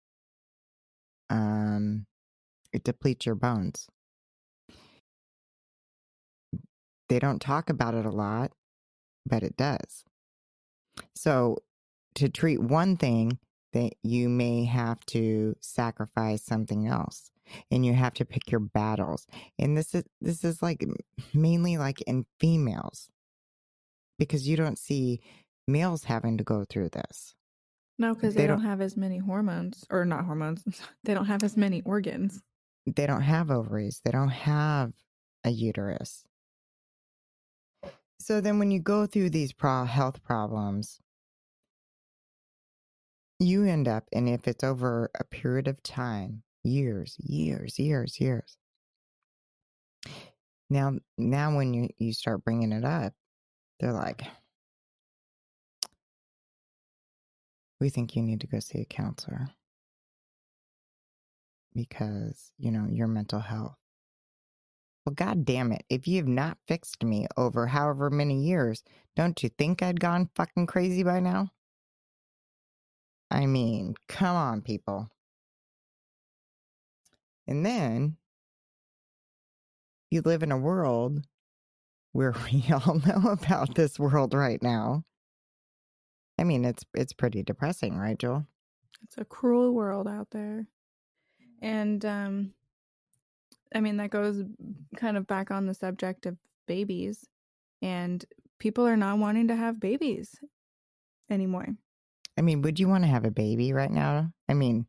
[1.30, 2.04] um,
[2.70, 3.88] it depletes your bones.
[7.08, 8.52] They don't talk about it a lot,
[9.24, 10.04] but it does.
[11.14, 11.62] So,
[12.16, 13.38] to treat one thing,
[13.76, 17.30] that you may have to sacrifice something else
[17.70, 19.26] and you have to pick your battles
[19.58, 20.82] and this is this is like
[21.34, 23.10] mainly like in females
[24.18, 25.20] because you don't see
[25.66, 27.34] males having to go through this
[27.98, 30.64] no because they, they don't, don't have as many hormones or not hormones
[31.04, 32.42] they don't have as many organs
[32.86, 34.92] they don't have ovaries they don't have
[35.44, 36.24] a uterus
[38.18, 41.00] so then when you go through these pro- health problems
[43.38, 48.56] you end up, and if it's over a period of time, years, years, years, years.
[50.70, 53.12] Now, now when you, you start bringing it up,
[53.78, 54.22] they're like,
[57.80, 59.48] we think you need to go see a counselor
[61.74, 63.76] because, you know, your mental health.
[65.04, 65.84] Well, God damn it.
[65.88, 68.82] If you have not fixed me over however many years,
[69.14, 71.50] don't you think I'd gone fucking crazy by now?
[73.30, 75.10] I mean, come on, people.
[77.46, 78.16] And then
[80.10, 81.24] you live in a world
[82.12, 85.04] where we all know about this world right now.
[86.38, 88.46] I mean, it's it's pretty depressing, right, Jewel?
[89.02, 90.66] It's a cruel world out there.
[91.62, 92.52] And um
[93.74, 94.42] I mean, that goes
[94.96, 97.26] kind of back on the subject of babies
[97.82, 98.24] and
[98.58, 100.34] people are not wanting to have babies
[101.30, 101.68] anymore.
[102.38, 104.32] I mean, would you want to have a baby right now?
[104.48, 104.86] I mean,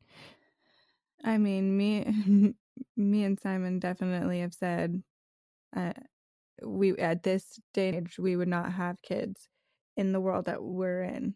[1.23, 2.53] I mean, me,
[2.97, 5.01] me and Simon definitely have said,
[5.75, 5.93] uh,
[6.63, 9.47] we at this stage we would not have kids
[9.97, 11.35] in the world that we're in.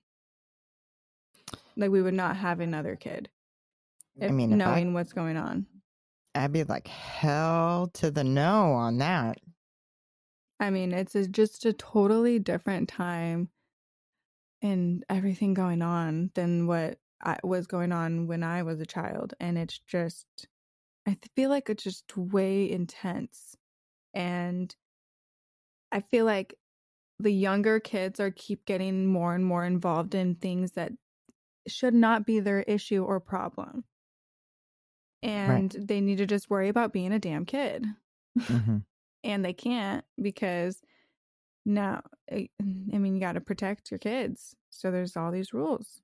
[1.75, 3.29] Like we would not have another kid.
[4.15, 5.65] If, I mean, knowing I, what's going on,
[6.35, 9.39] I'd be like hell to the no on that.
[10.59, 13.49] I mean, it's a, just a totally different time
[14.61, 19.33] and everything going on than what I, was going on when I was a child.
[19.39, 20.27] And it's just,
[21.07, 23.55] I feel like it's just way intense.
[24.13, 24.75] And
[25.91, 26.55] I feel like
[27.21, 30.91] the younger kids are keep getting more and more involved in things that
[31.67, 33.83] should not be their issue or problem.
[35.23, 35.87] And right.
[35.87, 37.85] they need to just worry about being a damn kid.
[38.37, 38.77] Mm-hmm.
[39.23, 40.81] and they can't because
[41.65, 44.55] now, eh, I mean, you got to protect your kids.
[44.71, 46.01] So there's all these rules.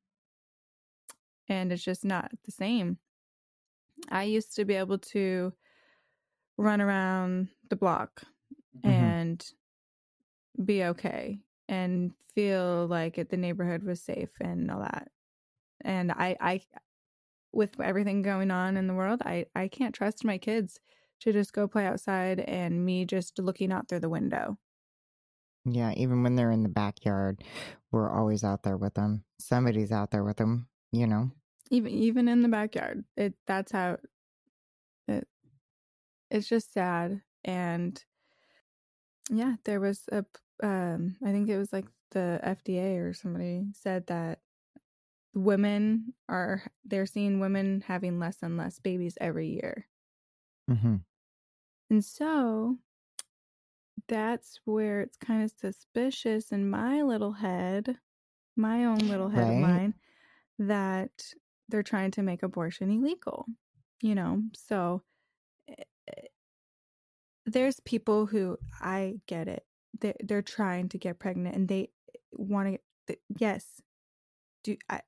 [1.50, 2.98] And it's just not the same.
[4.10, 5.54] I used to be able to
[6.58, 8.22] run around the block
[8.78, 8.90] mm-hmm.
[8.90, 9.46] and
[10.64, 15.10] be okay and feel like it, the neighborhood was safe and all that.
[15.84, 16.62] And I, I,
[17.52, 20.80] with everything going on in the world, I, I can't trust my kids
[21.22, 24.58] to just go play outside and me just looking out through the window.
[25.66, 27.44] Yeah, even when they're in the backyard,
[27.92, 29.24] we're always out there with them.
[29.40, 31.32] Somebody's out there with them, you know.
[31.70, 33.98] Even even in the backyard, it that's how
[35.10, 35.28] it.
[36.32, 38.02] It's just sad, and
[39.30, 40.24] yeah, there was a.
[40.62, 44.40] Um, I think it was like the FDA or somebody said that
[45.34, 49.88] women are they're seeing women having less and less babies every year.
[50.70, 50.96] Mm-hmm.
[51.90, 52.78] And so
[54.08, 57.98] that's where it's kind of suspicious in my little head,
[58.56, 59.54] my own little head right.
[59.54, 59.94] of mine,
[60.60, 61.12] that
[61.70, 63.46] they're trying to make abortion illegal.
[64.02, 65.04] You know, so
[65.70, 66.28] eh, eh,
[67.46, 69.64] there's people who I get it.
[70.00, 71.90] They're, they're trying to get pregnant and they
[72.34, 73.82] want to, yes,
[74.64, 75.02] do I,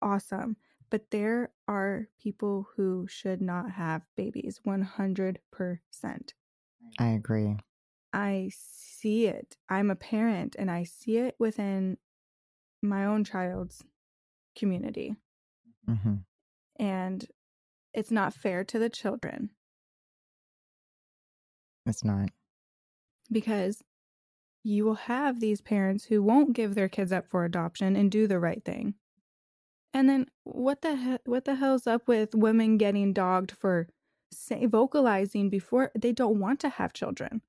[0.00, 0.56] awesome.
[0.90, 5.38] But there are people who should not have babies 100%.
[6.98, 7.56] I agree.
[8.12, 9.56] I see it.
[9.68, 11.96] I'm a parent and I see it within
[12.80, 13.82] my own child's
[14.56, 15.16] community.
[15.88, 16.16] Mm-hmm.
[16.78, 17.26] And
[17.92, 19.50] it's not fair to the children.
[21.86, 22.30] It's not.
[23.32, 23.82] Because
[24.64, 28.26] you will have these parents who won't give their kids up for adoption and do
[28.26, 28.94] the right thing.
[29.92, 33.88] And then what the he- what the hell's up with women getting dogged for
[34.32, 37.42] say vocalizing before they don't want to have children.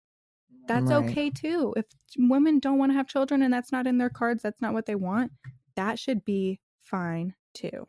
[0.67, 1.09] That's Right.
[1.09, 1.73] okay too.
[1.77, 1.85] If
[2.17, 4.85] women don't want to have children and that's not in their cards, that's not what
[4.85, 5.31] they want,
[5.75, 7.87] that should be fine too.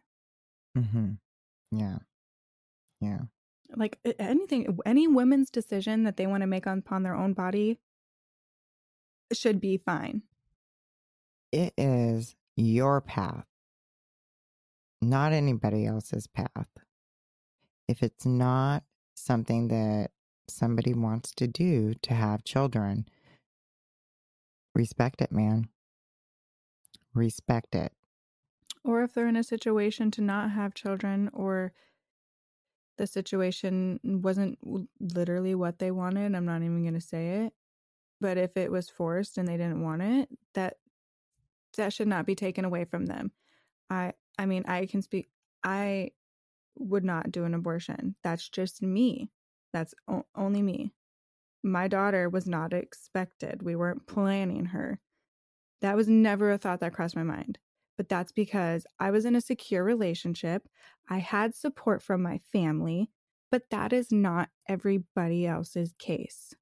[0.76, 1.12] Mm-hmm.
[1.72, 1.98] Yeah.
[3.00, 3.20] Yeah.
[3.74, 7.80] Like anything, any women's decision that they want to make on- upon their own body
[9.32, 10.22] should be fine.
[11.52, 13.46] It is your path,
[15.00, 16.68] not anybody else's path.
[17.88, 18.82] If it's not
[19.14, 20.10] something that
[20.48, 23.06] somebody wants to do to have children,
[24.74, 25.68] respect it, man.
[27.14, 27.92] Respect it.
[28.84, 31.72] Or if they're in a situation to not have children or
[32.98, 34.58] the situation wasn't
[35.00, 37.52] literally what they wanted, I'm not even going to say it.
[38.20, 40.76] But if it was forced and they didn't want it, that
[41.76, 43.32] that should not be taken away from them.
[43.90, 45.28] I I mean, I can speak
[45.62, 46.12] I
[46.78, 48.14] would not do an abortion.
[48.22, 49.30] That's just me.
[49.72, 50.92] That's o- only me.
[51.62, 53.62] My daughter was not expected.
[53.62, 55.00] We weren't planning her.
[55.80, 57.58] That was never a thought that crossed my mind.
[57.96, 60.68] But that's because I was in a secure relationship.
[61.08, 63.10] I had support from my family,
[63.50, 66.54] but that is not everybody else's case.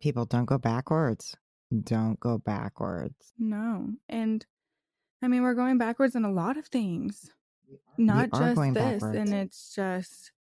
[0.00, 1.36] People don't go backwards.
[1.82, 3.32] Don't go backwards.
[3.38, 3.88] No.
[4.08, 4.44] And
[5.22, 7.30] I mean, we're going backwards in a lot of things,
[7.98, 8.74] not just this.
[8.74, 9.16] backwards.
[9.16, 10.32] And it's just,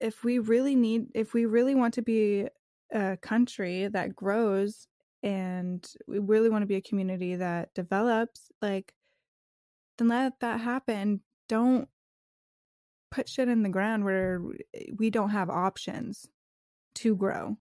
[0.00, 2.48] if we really need, if we really want to be
[2.92, 4.88] a country that grows
[5.22, 8.94] and we really want to be a community that develops, like,
[9.98, 11.20] then let that happen.
[11.48, 11.88] Don't
[13.10, 14.40] put shit in the ground where
[14.74, 16.28] eh, we don't have options
[16.94, 17.56] to grow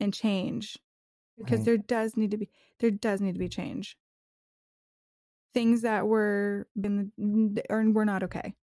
[0.00, 0.78] and change
[1.38, 1.64] because Right.
[1.66, 2.48] there does need to be
[2.80, 3.96] there does need to be change
[5.52, 7.12] things that were been
[7.68, 8.54] or were not okay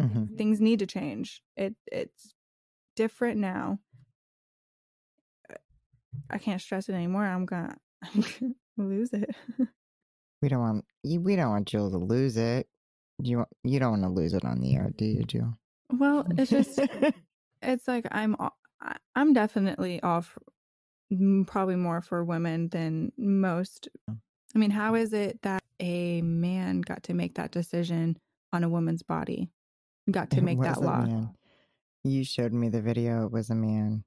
[0.00, 2.34] hmm things need to change it it's
[2.96, 3.78] different now
[6.30, 9.30] i can't stress it anymore i'm gonna, I'm gonna lose it
[10.42, 11.20] We don't want you.
[11.22, 12.68] We don't want Jill to lose it.
[13.22, 15.56] You want- you don't want to lose it on the air, do you, Jill?
[15.90, 16.80] well it's just
[17.62, 18.36] it's like i'm
[19.14, 20.36] i'm definitely off
[21.46, 27.02] probably more for women than most i mean how is it that a man got
[27.02, 28.16] to make that decision
[28.52, 29.50] on a woman's body
[30.10, 31.34] got to It make that law man.
[32.04, 33.24] You showed me the video.
[33.24, 34.04] It was a man.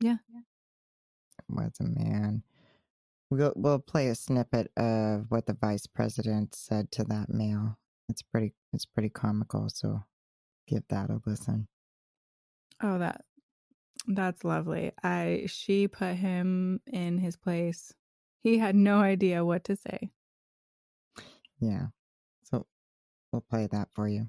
[0.00, 0.16] Yeah.
[0.34, 2.42] It was a man.
[3.30, 7.78] We'll we'll play a snippet of what the vice president said to that male.
[8.08, 9.68] It's pretty it's pretty comical.
[9.68, 10.02] So
[10.66, 11.68] give that a listen.
[12.82, 13.24] Oh, that
[14.08, 14.92] that's lovely.
[15.02, 17.94] I she put him in his place.
[18.42, 20.10] He had no idea what to say.
[21.60, 21.86] Yeah.
[22.42, 22.66] So
[23.32, 24.28] we'll play that for you.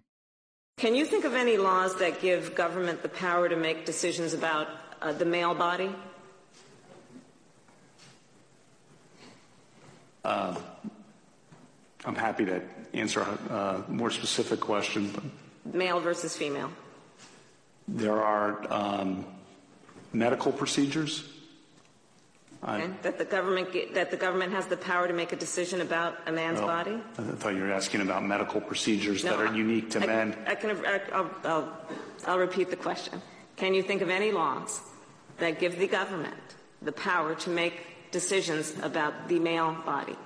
[0.78, 4.68] Can you think of any laws that give government the power to make decisions about
[5.02, 5.94] uh, the male body?
[12.06, 12.62] I'm happy to
[12.94, 16.72] answer a, a more specific question, but Male versus female?
[17.88, 19.26] there are um,
[20.14, 21.24] medical procedures.
[22.62, 22.94] I, Okay?
[23.04, 26.32] That the government that the government has the power to make a decision about a
[26.32, 27.00] man's well, body?
[27.18, 30.36] I thought you were asking about medical procedures that No, are unique to I, men.
[30.46, 30.86] I can.
[31.14, 31.78] I'll, I'll,
[32.28, 33.22] I'll repeat the question.
[33.56, 34.82] Can you think of any laws
[35.38, 36.36] that give the government
[36.82, 40.18] the power to make decisions about the male body?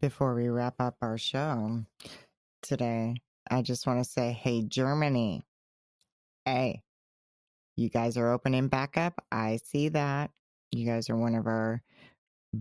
[0.00, 1.84] Before we wrap up our show
[2.62, 3.14] today,
[3.50, 5.46] I just want to say, hey, Germany.
[6.44, 6.82] Hey,
[7.76, 9.24] you guys are opening back up.
[9.32, 10.30] I see that.
[10.70, 11.82] You guys are one of our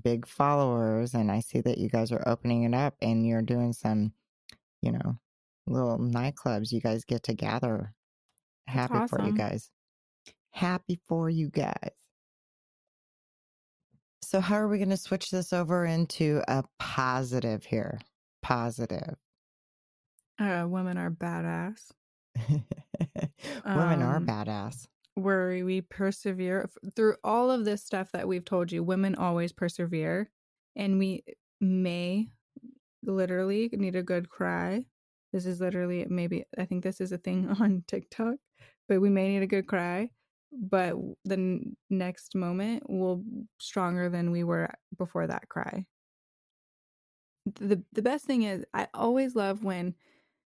[0.03, 3.73] big followers, and I see that you guys are opening it up and you're doing
[3.73, 4.13] some,
[4.81, 5.17] you know,
[5.67, 6.71] little nightclubs.
[6.71, 7.93] You guys get to gather.
[8.67, 9.69] Happy for you guys.
[10.51, 11.91] Happy for you guys.
[14.21, 17.99] So, how are we going to switch this over into a positive here?
[18.41, 19.15] Positive.
[20.39, 21.91] Uh, women are badass.
[23.73, 24.87] Women are Um, badass.
[25.15, 28.83] Where we persevere F- through all of this stuff that we've told you.
[28.83, 30.29] Women always persevere,
[30.75, 31.23] and we
[31.61, 32.29] may
[33.03, 34.85] literally need a good cry.
[35.33, 38.35] This is literally maybe I think this is a thing on TikTok,
[38.87, 40.09] but we may need a good cry.
[40.51, 43.23] But w- the n- next moment will
[43.59, 45.85] stronger than we were before that cry.
[47.45, 49.95] The the best thing is I always love when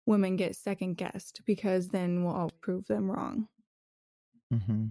[0.05, 3.47] women get second guessed because then we'll all prove them wrong.
[4.51, 4.87] hmm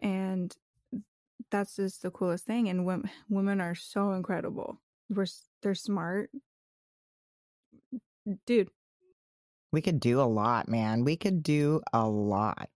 [0.00, 0.54] And
[1.50, 2.68] that's just the coolest thing.
[2.68, 4.80] And women women are so incredible.
[5.08, 5.26] We're
[5.62, 6.30] they're smart.
[8.46, 8.70] dude,
[9.72, 11.04] We could do a lot, man.
[11.04, 12.70] We could do a lot.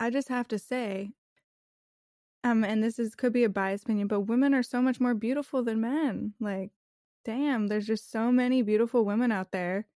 [0.00, 1.10] I just have to say,
[2.44, 5.14] um, and this is could be a biased opinion, but women are so much more
[5.14, 6.34] beautiful than men.
[6.40, 6.70] Like,
[7.24, 9.86] damn, there's just so many beautiful women out there,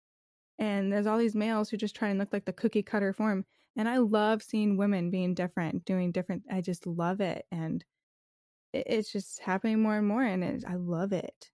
[0.58, 3.44] and there's all these males who just try and look like the cookie cutter form.
[3.76, 6.44] And I love seeing women being different, doing different.
[6.50, 7.84] I just love it, and
[8.72, 11.50] it's just happening more and more, and I love it.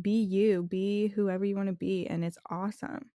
[0.00, 3.10] Be you, be whoever you want to be, and it's awesome.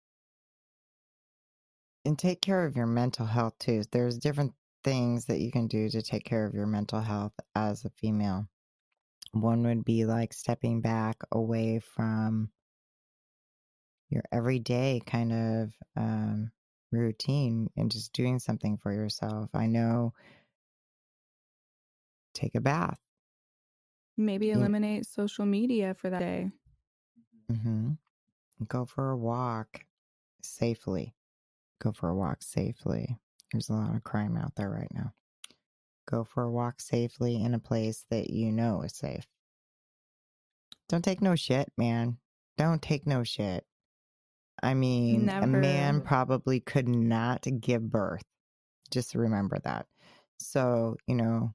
[2.05, 3.83] And take care of your mental health too.
[3.91, 7.83] There's different things that you can do to take care of your mental health as
[7.83, 8.47] a female.
[9.33, 12.51] One would be like stepping back away from
[14.09, 16.51] your everyday kind of um,
[16.91, 19.49] routine and just doing something for yourself.
[19.53, 20.13] I know
[22.33, 22.99] take a bath.
[24.17, 24.55] Maybe Yeah.
[24.55, 26.51] eliminate social media for that day.
[27.49, 27.91] hmm
[28.67, 29.85] Go for a walk
[30.41, 31.13] safely.
[31.79, 33.17] Go for a walk safely.
[33.51, 35.13] There's a lot of crime out there right now.
[36.09, 39.27] Go for a walk safely in a place that you know is safe.
[40.89, 42.17] Don't take no shit, man.
[42.57, 43.65] Don't take no shit.
[44.63, 48.23] I mean, a man probably could not give birth.
[48.91, 49.87] Just remember that.
[50.39, 51.53] So, you know,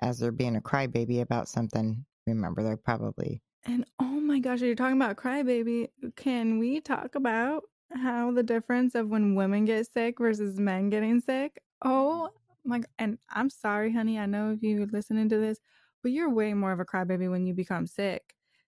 [0.00, 4.74] as they're being a crybaby about something, remember they're probably And oh my gosh, you're
[4.74, 5.88] talking about crybaby.
[6.16, 11.20] Can we talk about how the difference of when women get sick versus men getting
[11.20, 11.60] sick?
[11.84, 12.30] Oh
[12.64, 14.18] my, and I'm sorry, honey.
[14.18, 15.58] I know if you're listening to this,
[16.02, 18.34] but you're way more of a crybaby when you become sick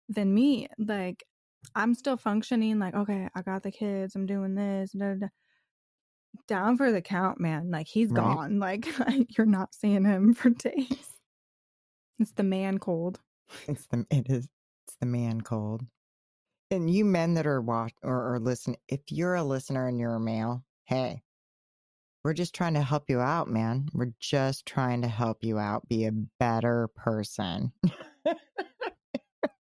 [0.07, 0.67] than me.
[0.77, 1.23] Like,
[1.75, 5.27] I'm still functioning, like, okay, I got the kids, I'm doing this, da, da, da.
[6.47, 7.69] down for the count, man.
[7.71, 8.39] Like, he's Right.
[8.39, 8.59] gone.
[8.59, 8.87] Like,
[9.37, 11.15] you're not seeing him for days.
[12.19, 13.19] It's the man cold.
[13.67, 14.47] It's the it is
[14.85, 15.85] it's the man cold.
[16.71, 20.15] And you men that are watch or, or listen, if you're a listener and you're
[20.15, 21.23] a male, hey,
[22.23, 23.87] we're just trying to help you out, man.
[23.93, 27.71] We're just trying to help you out, be a better person.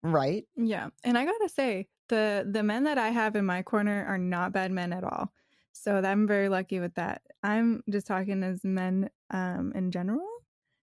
[0.03, 0.45] right?
[0.55, 4.17] Yeah, and I gotta say, the the men that I have in my corner are
[4.17, 5.31] not bad men at all.
[5.73, 7.21] So I'm very lucky with that.
[7.43, 10.27] I'm just talking as men um, in general,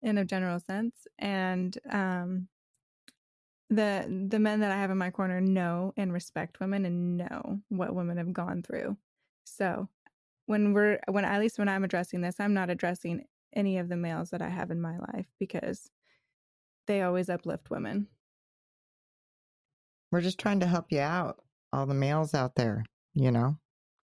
[0.04, 2.48] in a general sense, and um,
[3.70, 7.62] the the men that I have in my corner know and respect women and know
[7.70, 8.98] what women have gone through.
[9.46, 9.90] So
[10.46, 13.98] when we're when at least when I'm addressing this, I'm not addressing any of the
[13.98, 15.90] males that I have in my life because
[16.88, 18.08] they always uplift women.
[20.16, 21.42] We're just trying to help you out.
[21.74, 22.86] All the males out there,
[23.16, 23.58] you know?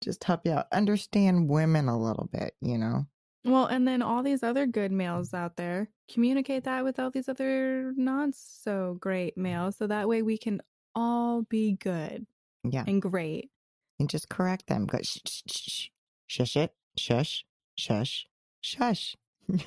[0.05, 0.67] Just help you out.
[0.71, 3.07] Understand women a little bit, you know?
[3.45, 7.29] Well, and then all these other good males out there, communicate that with all these
[7.29, 9.43] other not so great mm.
[9.43, 9.79] males.
[9.79, 10.61] So that way we can
[10.95, 12.25] all be good
[12.63, 12.85] Yeah.
[12.87, 13.51] and great.
[13.99, 14.87] and just correct them.
[14.87, 15.89] Go shh, shh, shh, shh,
[16.29, 17.45] shush it, shush,
[17.77, 18.29] shush,
[18.61, 19.17] shush.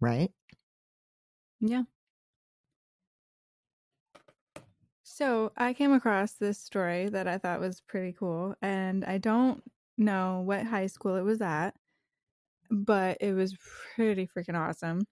[0.00, 0.30] right?
[1.60, 1.82] Yeah.
[5.16, 8.56] So I came across this story that I thought was pretty cool.
[8.60, 9.62] And I don't
[9.96, 11.76] know what high school it was at,
[12.68, 13.56] but it was
[13.94, 15.06] pretty freaking awesome.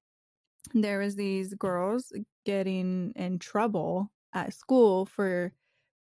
[0.74, 2.12] There was these girls
[2.44, 5.52] getting in trouble at school for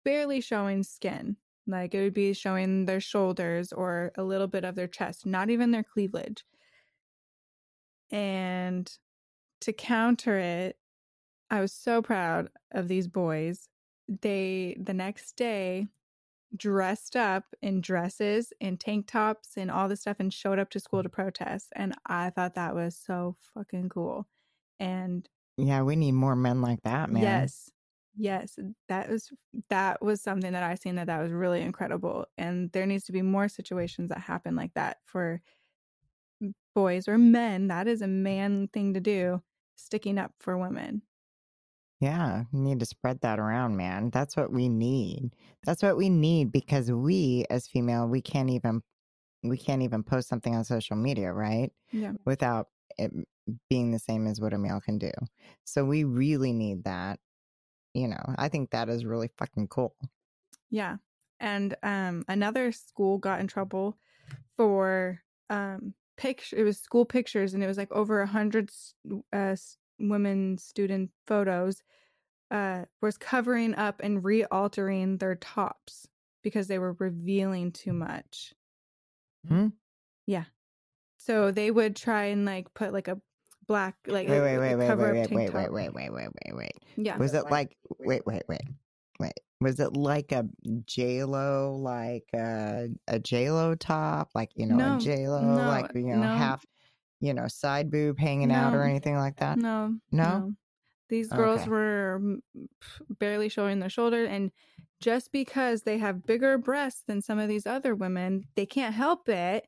[0.05, 1.37] barely showing skin.
[1.65, 5.49] Like it would be showing their shoulders or a little bit of their chest, not
[5.49, 6.45] even their cleavage.
[8.11, 8.87] And
[9.61, 10.77] to counter it,
[11.49, 13.67] I was so proud of these boys.
[14.21, 15.87] They, the next day,
[16.55, 20.79] dressed up in dresses and tank tops and all this stuff and showed up to
[20.79, 21.13] school to mm.
[21.13, 21.69] protest.
[21.75, 24.27] And I thought that was so fucking cool.
[24.79, 27.23] And Yeah, we need more men like that, man.
[27.23, 27.69] Yes.
[28.17, 28.57] Yes,
[28.89, 29.31] that was
[29.69, 33.13] that was something that I seen that that was really incredible and there needs to
[33.13, 35.41] be more situations that happen like that for
[36.75, 37.67] boys or men.
[37.67, 39.41] That is a man thing to do,
[39.75, 41.03] sticking up for women.
[41.99, 44.09] Yeah, we need to spread that around, man.
[44.09, 45.31] That's what we need.
[45.65, 48.81] That's what we need because we as female, we can't even
[49.43, 51.71] we can't even post something on social media, right?
[51.91, 52.13] Yeah.
[52.25, 53.11] Without it
[53.69, 55.11] being the same as what a male can do.
[55.65, 57.19] So we really need that.
[57.93, 59.95] You know, I think that is really fucking cool.
[60.69, 60.97] Yeah.
[61.39, 63.97] And um another school got in trouble
[64.57, 68.69] for um picture it was school pictures and it was like over a hundred
[69.31, 69.55] uh
[69.99, 71.83] women student photos
[72.51, 76.07] uh was covering up and re-altering their tops
[76.43, 78.53] because they were revealing too much.
[79.47, 79.67] Hmm?
[80.25, 80.45] Yeah.
[81.17, 83.19] So they would try and like put like a
[83.67, 86.71] black like Wait, wait, wait, wait, wait, wait, wait, wait, wait, wait, wait, wait, wait.
[86.97, 87.17] Yeah.
[87.17, 88.63] Was it like wait, wait, wait,
[89.19, 89.33] wait?
[89.61, 90.47] Was it like a
[90.85, 95.41] J Lo, like a a J Lo top, like you know No, a J Lo,
[95.41, 96.35] no, like you know no.
[96.35, 96.65] half,
[97.19, 99.59] you know side boob hanging out or anything like that?
[99.59, 100.53] No, No?
[101.09, 101.69] These girls Okay.
[101.69, 102.39] were
[103.19, 104.51] barely showing their shoulder, and
[105.01, 109.27] just because they have bigger breasts than some of these other women, they can't help
[109.29, 109.65] it.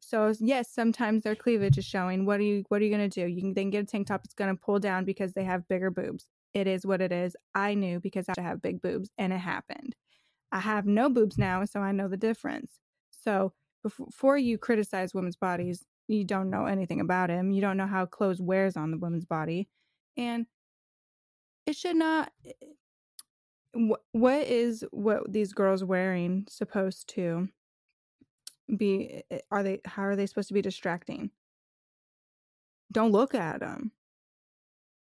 [0.00, 2.26] So yes, sometimes their cleavage is showing.
[2.26, 2.64] What are you?
[2.68, 3.26] What are you gonna do?
[3.26, 4.22] You can then get a tank top.
[4.24, 6.28] It's gonna pull down because they have bigger boobs.
[6.54, 7.36] It is what it is.
[7.54, 9.96] I knew because I have to have big boobs, and it happened.
[10.52, 12.80] I have no boobs now, so I know the difference.
[13.10, 17.50] So before you criticize women's bodies, you don't know anything about him.
[17.50, 19.68] You don't know how clothes wears on the woman's body,
[20.16, 20.46] and
[21.66, 22.32] it should not.
[22.44, 22.66] Eh, eh,
[23.74, 27.48] what what is what these girls wearing supposed to
[28.74, 29.22] be?
[29.30, 29.80] Eh, are they?
[29.84, 31.30] How are they supposed to be distracting?
[32.90, 33.92] Don't look at them.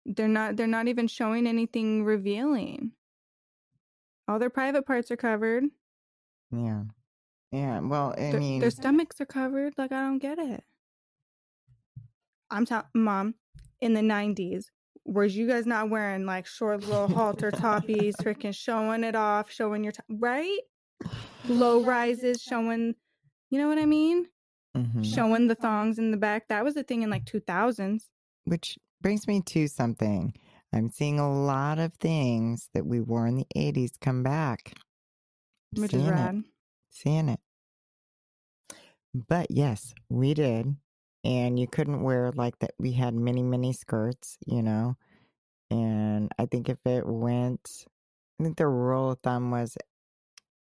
[0.06, 0.56] They're not.
[0.56, 2.92] They're not even showing anything revealing.
[4.28, 5.64] All their private parts are covered.
[6.52, 6.84] Yeah,
[7.50, 7.80] yeah.
[7.80, 9.74] Well, I their, mean, their stomachs are covered.
[9.76, 10.62] Like I don't get it.
[12.52, 13.34] I'm talking, mom.
[13.80, 14.66] In the '90s,
[15.04, 19.82] was you guys not wearing like short little halter toppies, freaking showing it off, showing
[19.82, 20.60] your t- right?
[21.48, 22.94] Low rises, showing.
[23.50, 24.26] You know what I mean?
[24.76, 25.04] mhm.
[25.04, 26.48] Showing the thongs in the back.
[26.48, 28.08] That was a thing in like 2000s.
[28.44, 30.32] which brings me to something.
[30.72, 34.72] I'm seeing a lot of things that we wore in the 80s come back.
[35.72, 36.44] Which seeing is it.
[36.90, 37.40] seeing it.
[39.14, 40.76] But yes, we did.
[41.24, 42.72] And you couldn't wear like that.
[42.78, 44.96] We had mini, mini skirts, you know.
[45.70, 47.86] And I think if it went,
[48.40, 49.76] I think the rule of thumb was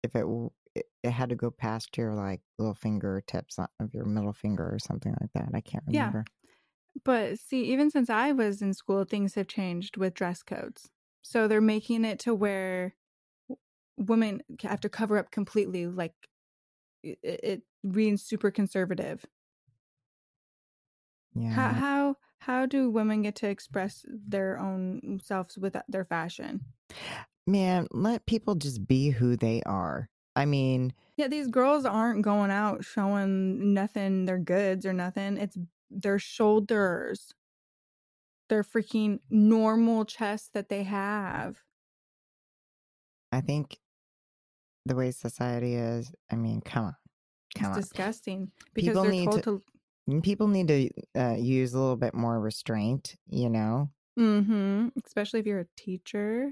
[0.02, 0.26] if it,
[0.74, 5.14] it, had to go past your like little fingertips of your middle finger or something
[5.20, 5.48] like that.
[5.54, 6.24] I can't remember.
[6.26, 6.32] Yeah.
[7.04, 10.90] But see, even since I was in school, things have changed with dress codes.
[11.22, 12.94] So they're making it to where
[13.96, 16.14] women have to cover up completely, like
[17.02, 19.24] it, it being super conservative.
[21.34, 21.50] Yeah.
[21.50, 26.60] How how how do women get to express their own selves with their fashion?
[27.46, 30.08] Man, let people just be who they are.
[30.36, 35.36] I mean, Yeah, these girls aren't going out showing nothing, their goods or nothing.
[35.36, 35.56] It's
[35.90, 37.34] their shoulders,
[38.48, 41.58] their freaking normal chest that they have.
[43.30, 43.78] I think
[44.86, 46.96] the way society is, I mean, come on.
[47.56, 47.80] Come it's on.
[47.82, 49.62] disgusting because People they're told to- to.
[50.22, 53.90] People need to uh, use a little bit more restraint, you know?
[54.16, 56.50] hmm Especially if you're a teacher.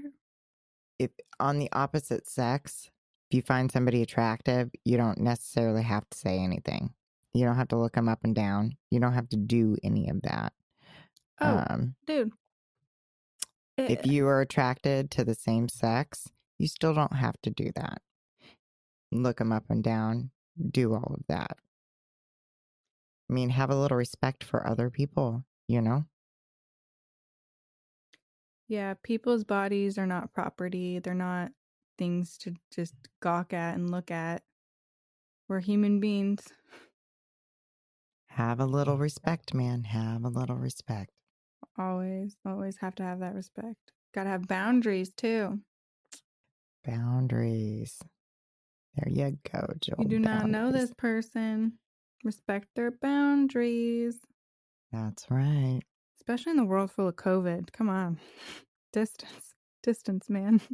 [0.97, 2.89] If on the opposite sex,
[3.29, 6.93] if you find somebody attractive, you don't necessarily have to say anything.
[7.33, 8.77] You don't have to look them up and down.
[8.89, 10.53] You don't have to do any of that.
[11.39, 12.31] Oh, Um, dude.
[13.77, 17.71] if Eh, you are attracted to the same sex, you still don't have to do
[17.75, 18.01] that.
[19.11, 20.31] Look them up and down,
[20.71, 21.57] do all of that.
[23.31, 26.05] I mean, have a little respect for other people, you know?
[28.71, 30.99] yeah, people's bodies are not property.
[30.99, 31.51] They're not
[31.97, 34.43] things to just gawk at and look at.
[35.49, 36.47] We're human beings.
[38.27, 39.83] Have a little respect, man.
[39.83, 41.11] Have a little respect.
[41.77, 43.91] Always, always have to have that respect.
[44.13, 45.59] Got to have boundaries too.
[46.85, 47.99] Boundaries.
[48.95, 50.03] There you go, Jewel.
[50.03, 51.73] you do not know this person.
[52.23, 54.21] Respect their boundaries,
[54.91, 55.81] That's right.
[56.17, 57.71] especially in the world full of COVID.
[57.73, 58.19] Come on.
[58.93, 59.55] Distance.
[59.83, 60.61] Distance, man.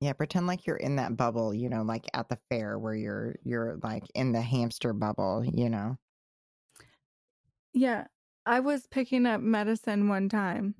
[0.00, 3.36] Yeah, pretend like you're in that bubble, you know, like at the fair where you're
[3.42, 5.96] you're like in the hamster bubble, you know.
[7.72, 8.06] Yeah,
[8.44, 10.74] I was picking up medicine one time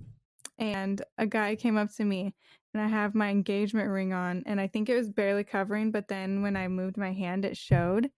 [0.59, 2.35] and a guy came up to me
[2.73, 6.09] and I have my engagement ring on and I think it was barely covering, but
[6.09, 8.11] then when I moved my hand, it showed.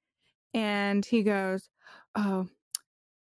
[0.55, 1.70] And he goes,
[2.14, 2.48] Oh,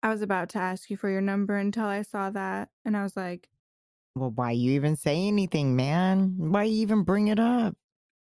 [0.03, 2.71] I was about to ask you for your number until I saw that.
[2.85, 3.49] And I was like,
[4.15, 6.35] Well, why you even say anything, man?
[6.39, 7.77] Why you even bring it up?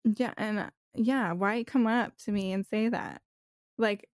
[0.03, 0.33] Yeah.
[0.37, 3.21] And uh, yeah, why come up to me and say that?
[3.77, 4.09] Like,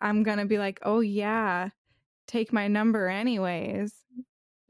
[0.00, 1.70] I'm going to be like, Oh, yeah,
[2.26, 3.94] take my number anyways.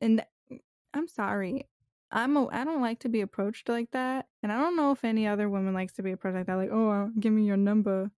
[0.01, 0.61] And th-
[0.93, 1.69] I'm sorry.
[2.11, 5.05] I'm a, I don't like to be approached like that, and I don't know if
[5.05, 6.55] any other woman likes to be approached like that.
[6.55, 8.13] Like, oh, give me your number.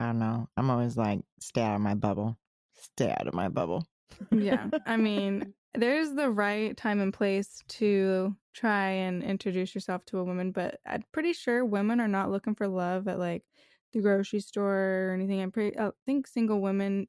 [0.00, 0.48] I don't know.
[0.56, 2.38] I'm always like, stay out of my bubble.
[2.72, 3.86] Stay out of my bubble.
[4.32, 10.18] yeah, I mean, there's the right time and place to try and introduce yourself to
[10.18, 13.44] a woman, but I'm pretty sure women are not looking for love at like
[13.92, 15.42] the grocery store or anything.
[15.42, 15.78] I'm pretty.
[15.78, 17.06] I think single women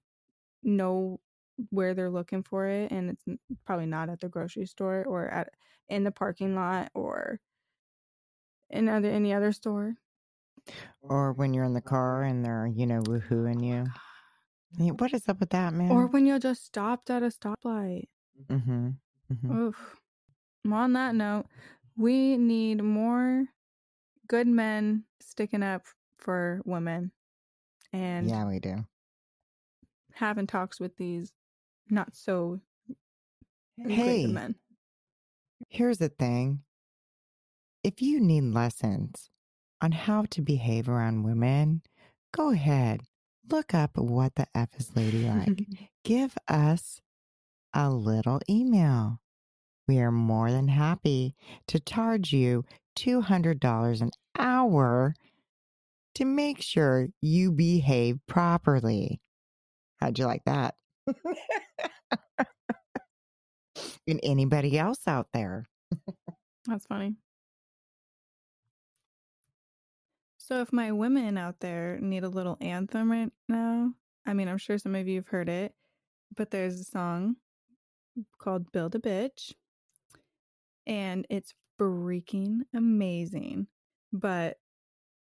[0.61, 1.21] know
[1.69, 3.23] where they're looking for it, and it's
[3.65, 5.49] probably not at the grocery store or at
[5.87, 7.39] in the parking lot or
[8.69, 9.95] in other any other store.
[11.01, 13.85] Or when you're in the car and they're, you know, woohooing you.
[14.77, 15.91] Hey, What is up with that, man?
[15.91, 18.07] Or when you're just stopped at a stoplight.
[18.49, 18.89] mm-hmm.
[19.33, 19.97] hmm Oof.
[20.71, 21.45] On that note,
[21.97, 23.45] we need more
[24.27, 25.83] good men sticking up
[26.17, 27.11] for women
[27.91, 28.85] and Yeah, we do.
[30.13, 31.33] having talks with these
[31.89, 32.61] not so
[33.83, 34.55] Hey, men.
[35.69, 36.61] here's the thing.
[37.83, 39.29] If you need lessons
[39.81, 41.81] on how to behave around women,
[42.33, 43.01] go ahead.
[43.49, 45.67] Look up what the F is ladylike.
[46.03, 47.01] Give us
[47.73, 49.19] a little email.
[49.87, 51.35] We are more than happy
[51.67, 52.63] to charge you
[52.97, 55.15] $200 an hour
[56.15, 59.19] to make sure you behave properly.
[59.99, 60.75] How'd you like that?
[64.07, 65.65] and anybody else out there?
[66.67, 67.15] That's funny.
[70.51, 73.93] So, if my women out there need a little anthem right now,
[74.25, 75.73] I mean, I'm sure some of you have heard it,
[76.35, 77.37] but there's a song
[78.37, 79.53] called Build a Bitch,
[80.85, 83.67] and it's freaking amazing.
[84.11, 84.59] But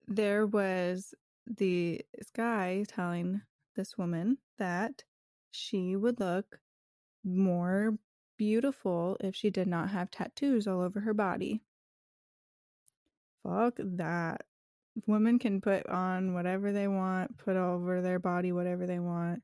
[0.07, 1.15] there was
[1.47, 2.01] the
[2.35, 3.41] guy telling
[3.75, 5.05] this woman that
[5.49, 6.59] she would look
[7.23, 7.97] more
[8.37, 11.63] beautiful if she did not have tattoos all over her body.
[13.41, 14.45] Fuck that.
[15.07, 19.43] Women can put on whatever they want, put over their body whatever they want.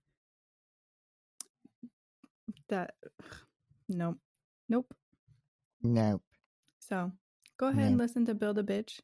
[2.70, 2.93] That,
[3.89, 4.18] nope.
[4.70, 4.93] Nope.
[5.84, 6.22] Nope.
[6.80, 7.12] So
[7.58, 8.99] go ahead and listen to Build a Bitch.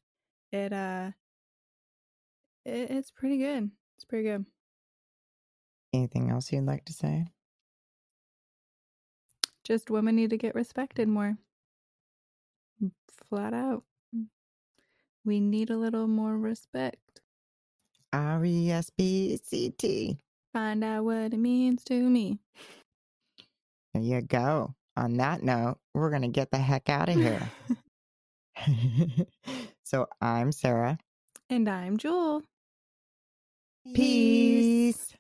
[0.52, 1.12] It, uh,
[2.66, 3.70] it, it's pretty good.
[3.98, 4.45] It's pretty good.
[5.93, 7.26] Anything else you'd like to say?
[9.64, 11.38] Just women need to get respected more.
[13.28, 13.84] Flat out.
[15.28, 17.20] We need a little more respect.
[18.14, 20.18] R E S B C T.
[20.54, 22.40] Find out what it means to me.
[23.94, 24.74] There you go.
[24.96, 27.42] On that note, we're going to get the heck out of here.
[29.84, 30.98] so I'm Sarah.
[31.50, 32.44] And I'm Jewel.
[33.94, 35.14] Peace.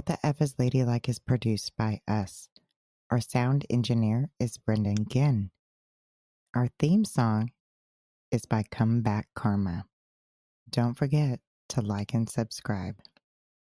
[0.00, 2.48] What the F is Ladylike is produced by us.
[3.10, 5.50] Our sound engineer is Brendan Ginn.
[6.54, 7.50] Our theme song
[8.30, 9.84] is by Come Back Karma.
[10.70, 12.96] Don't forget to like and subscribe.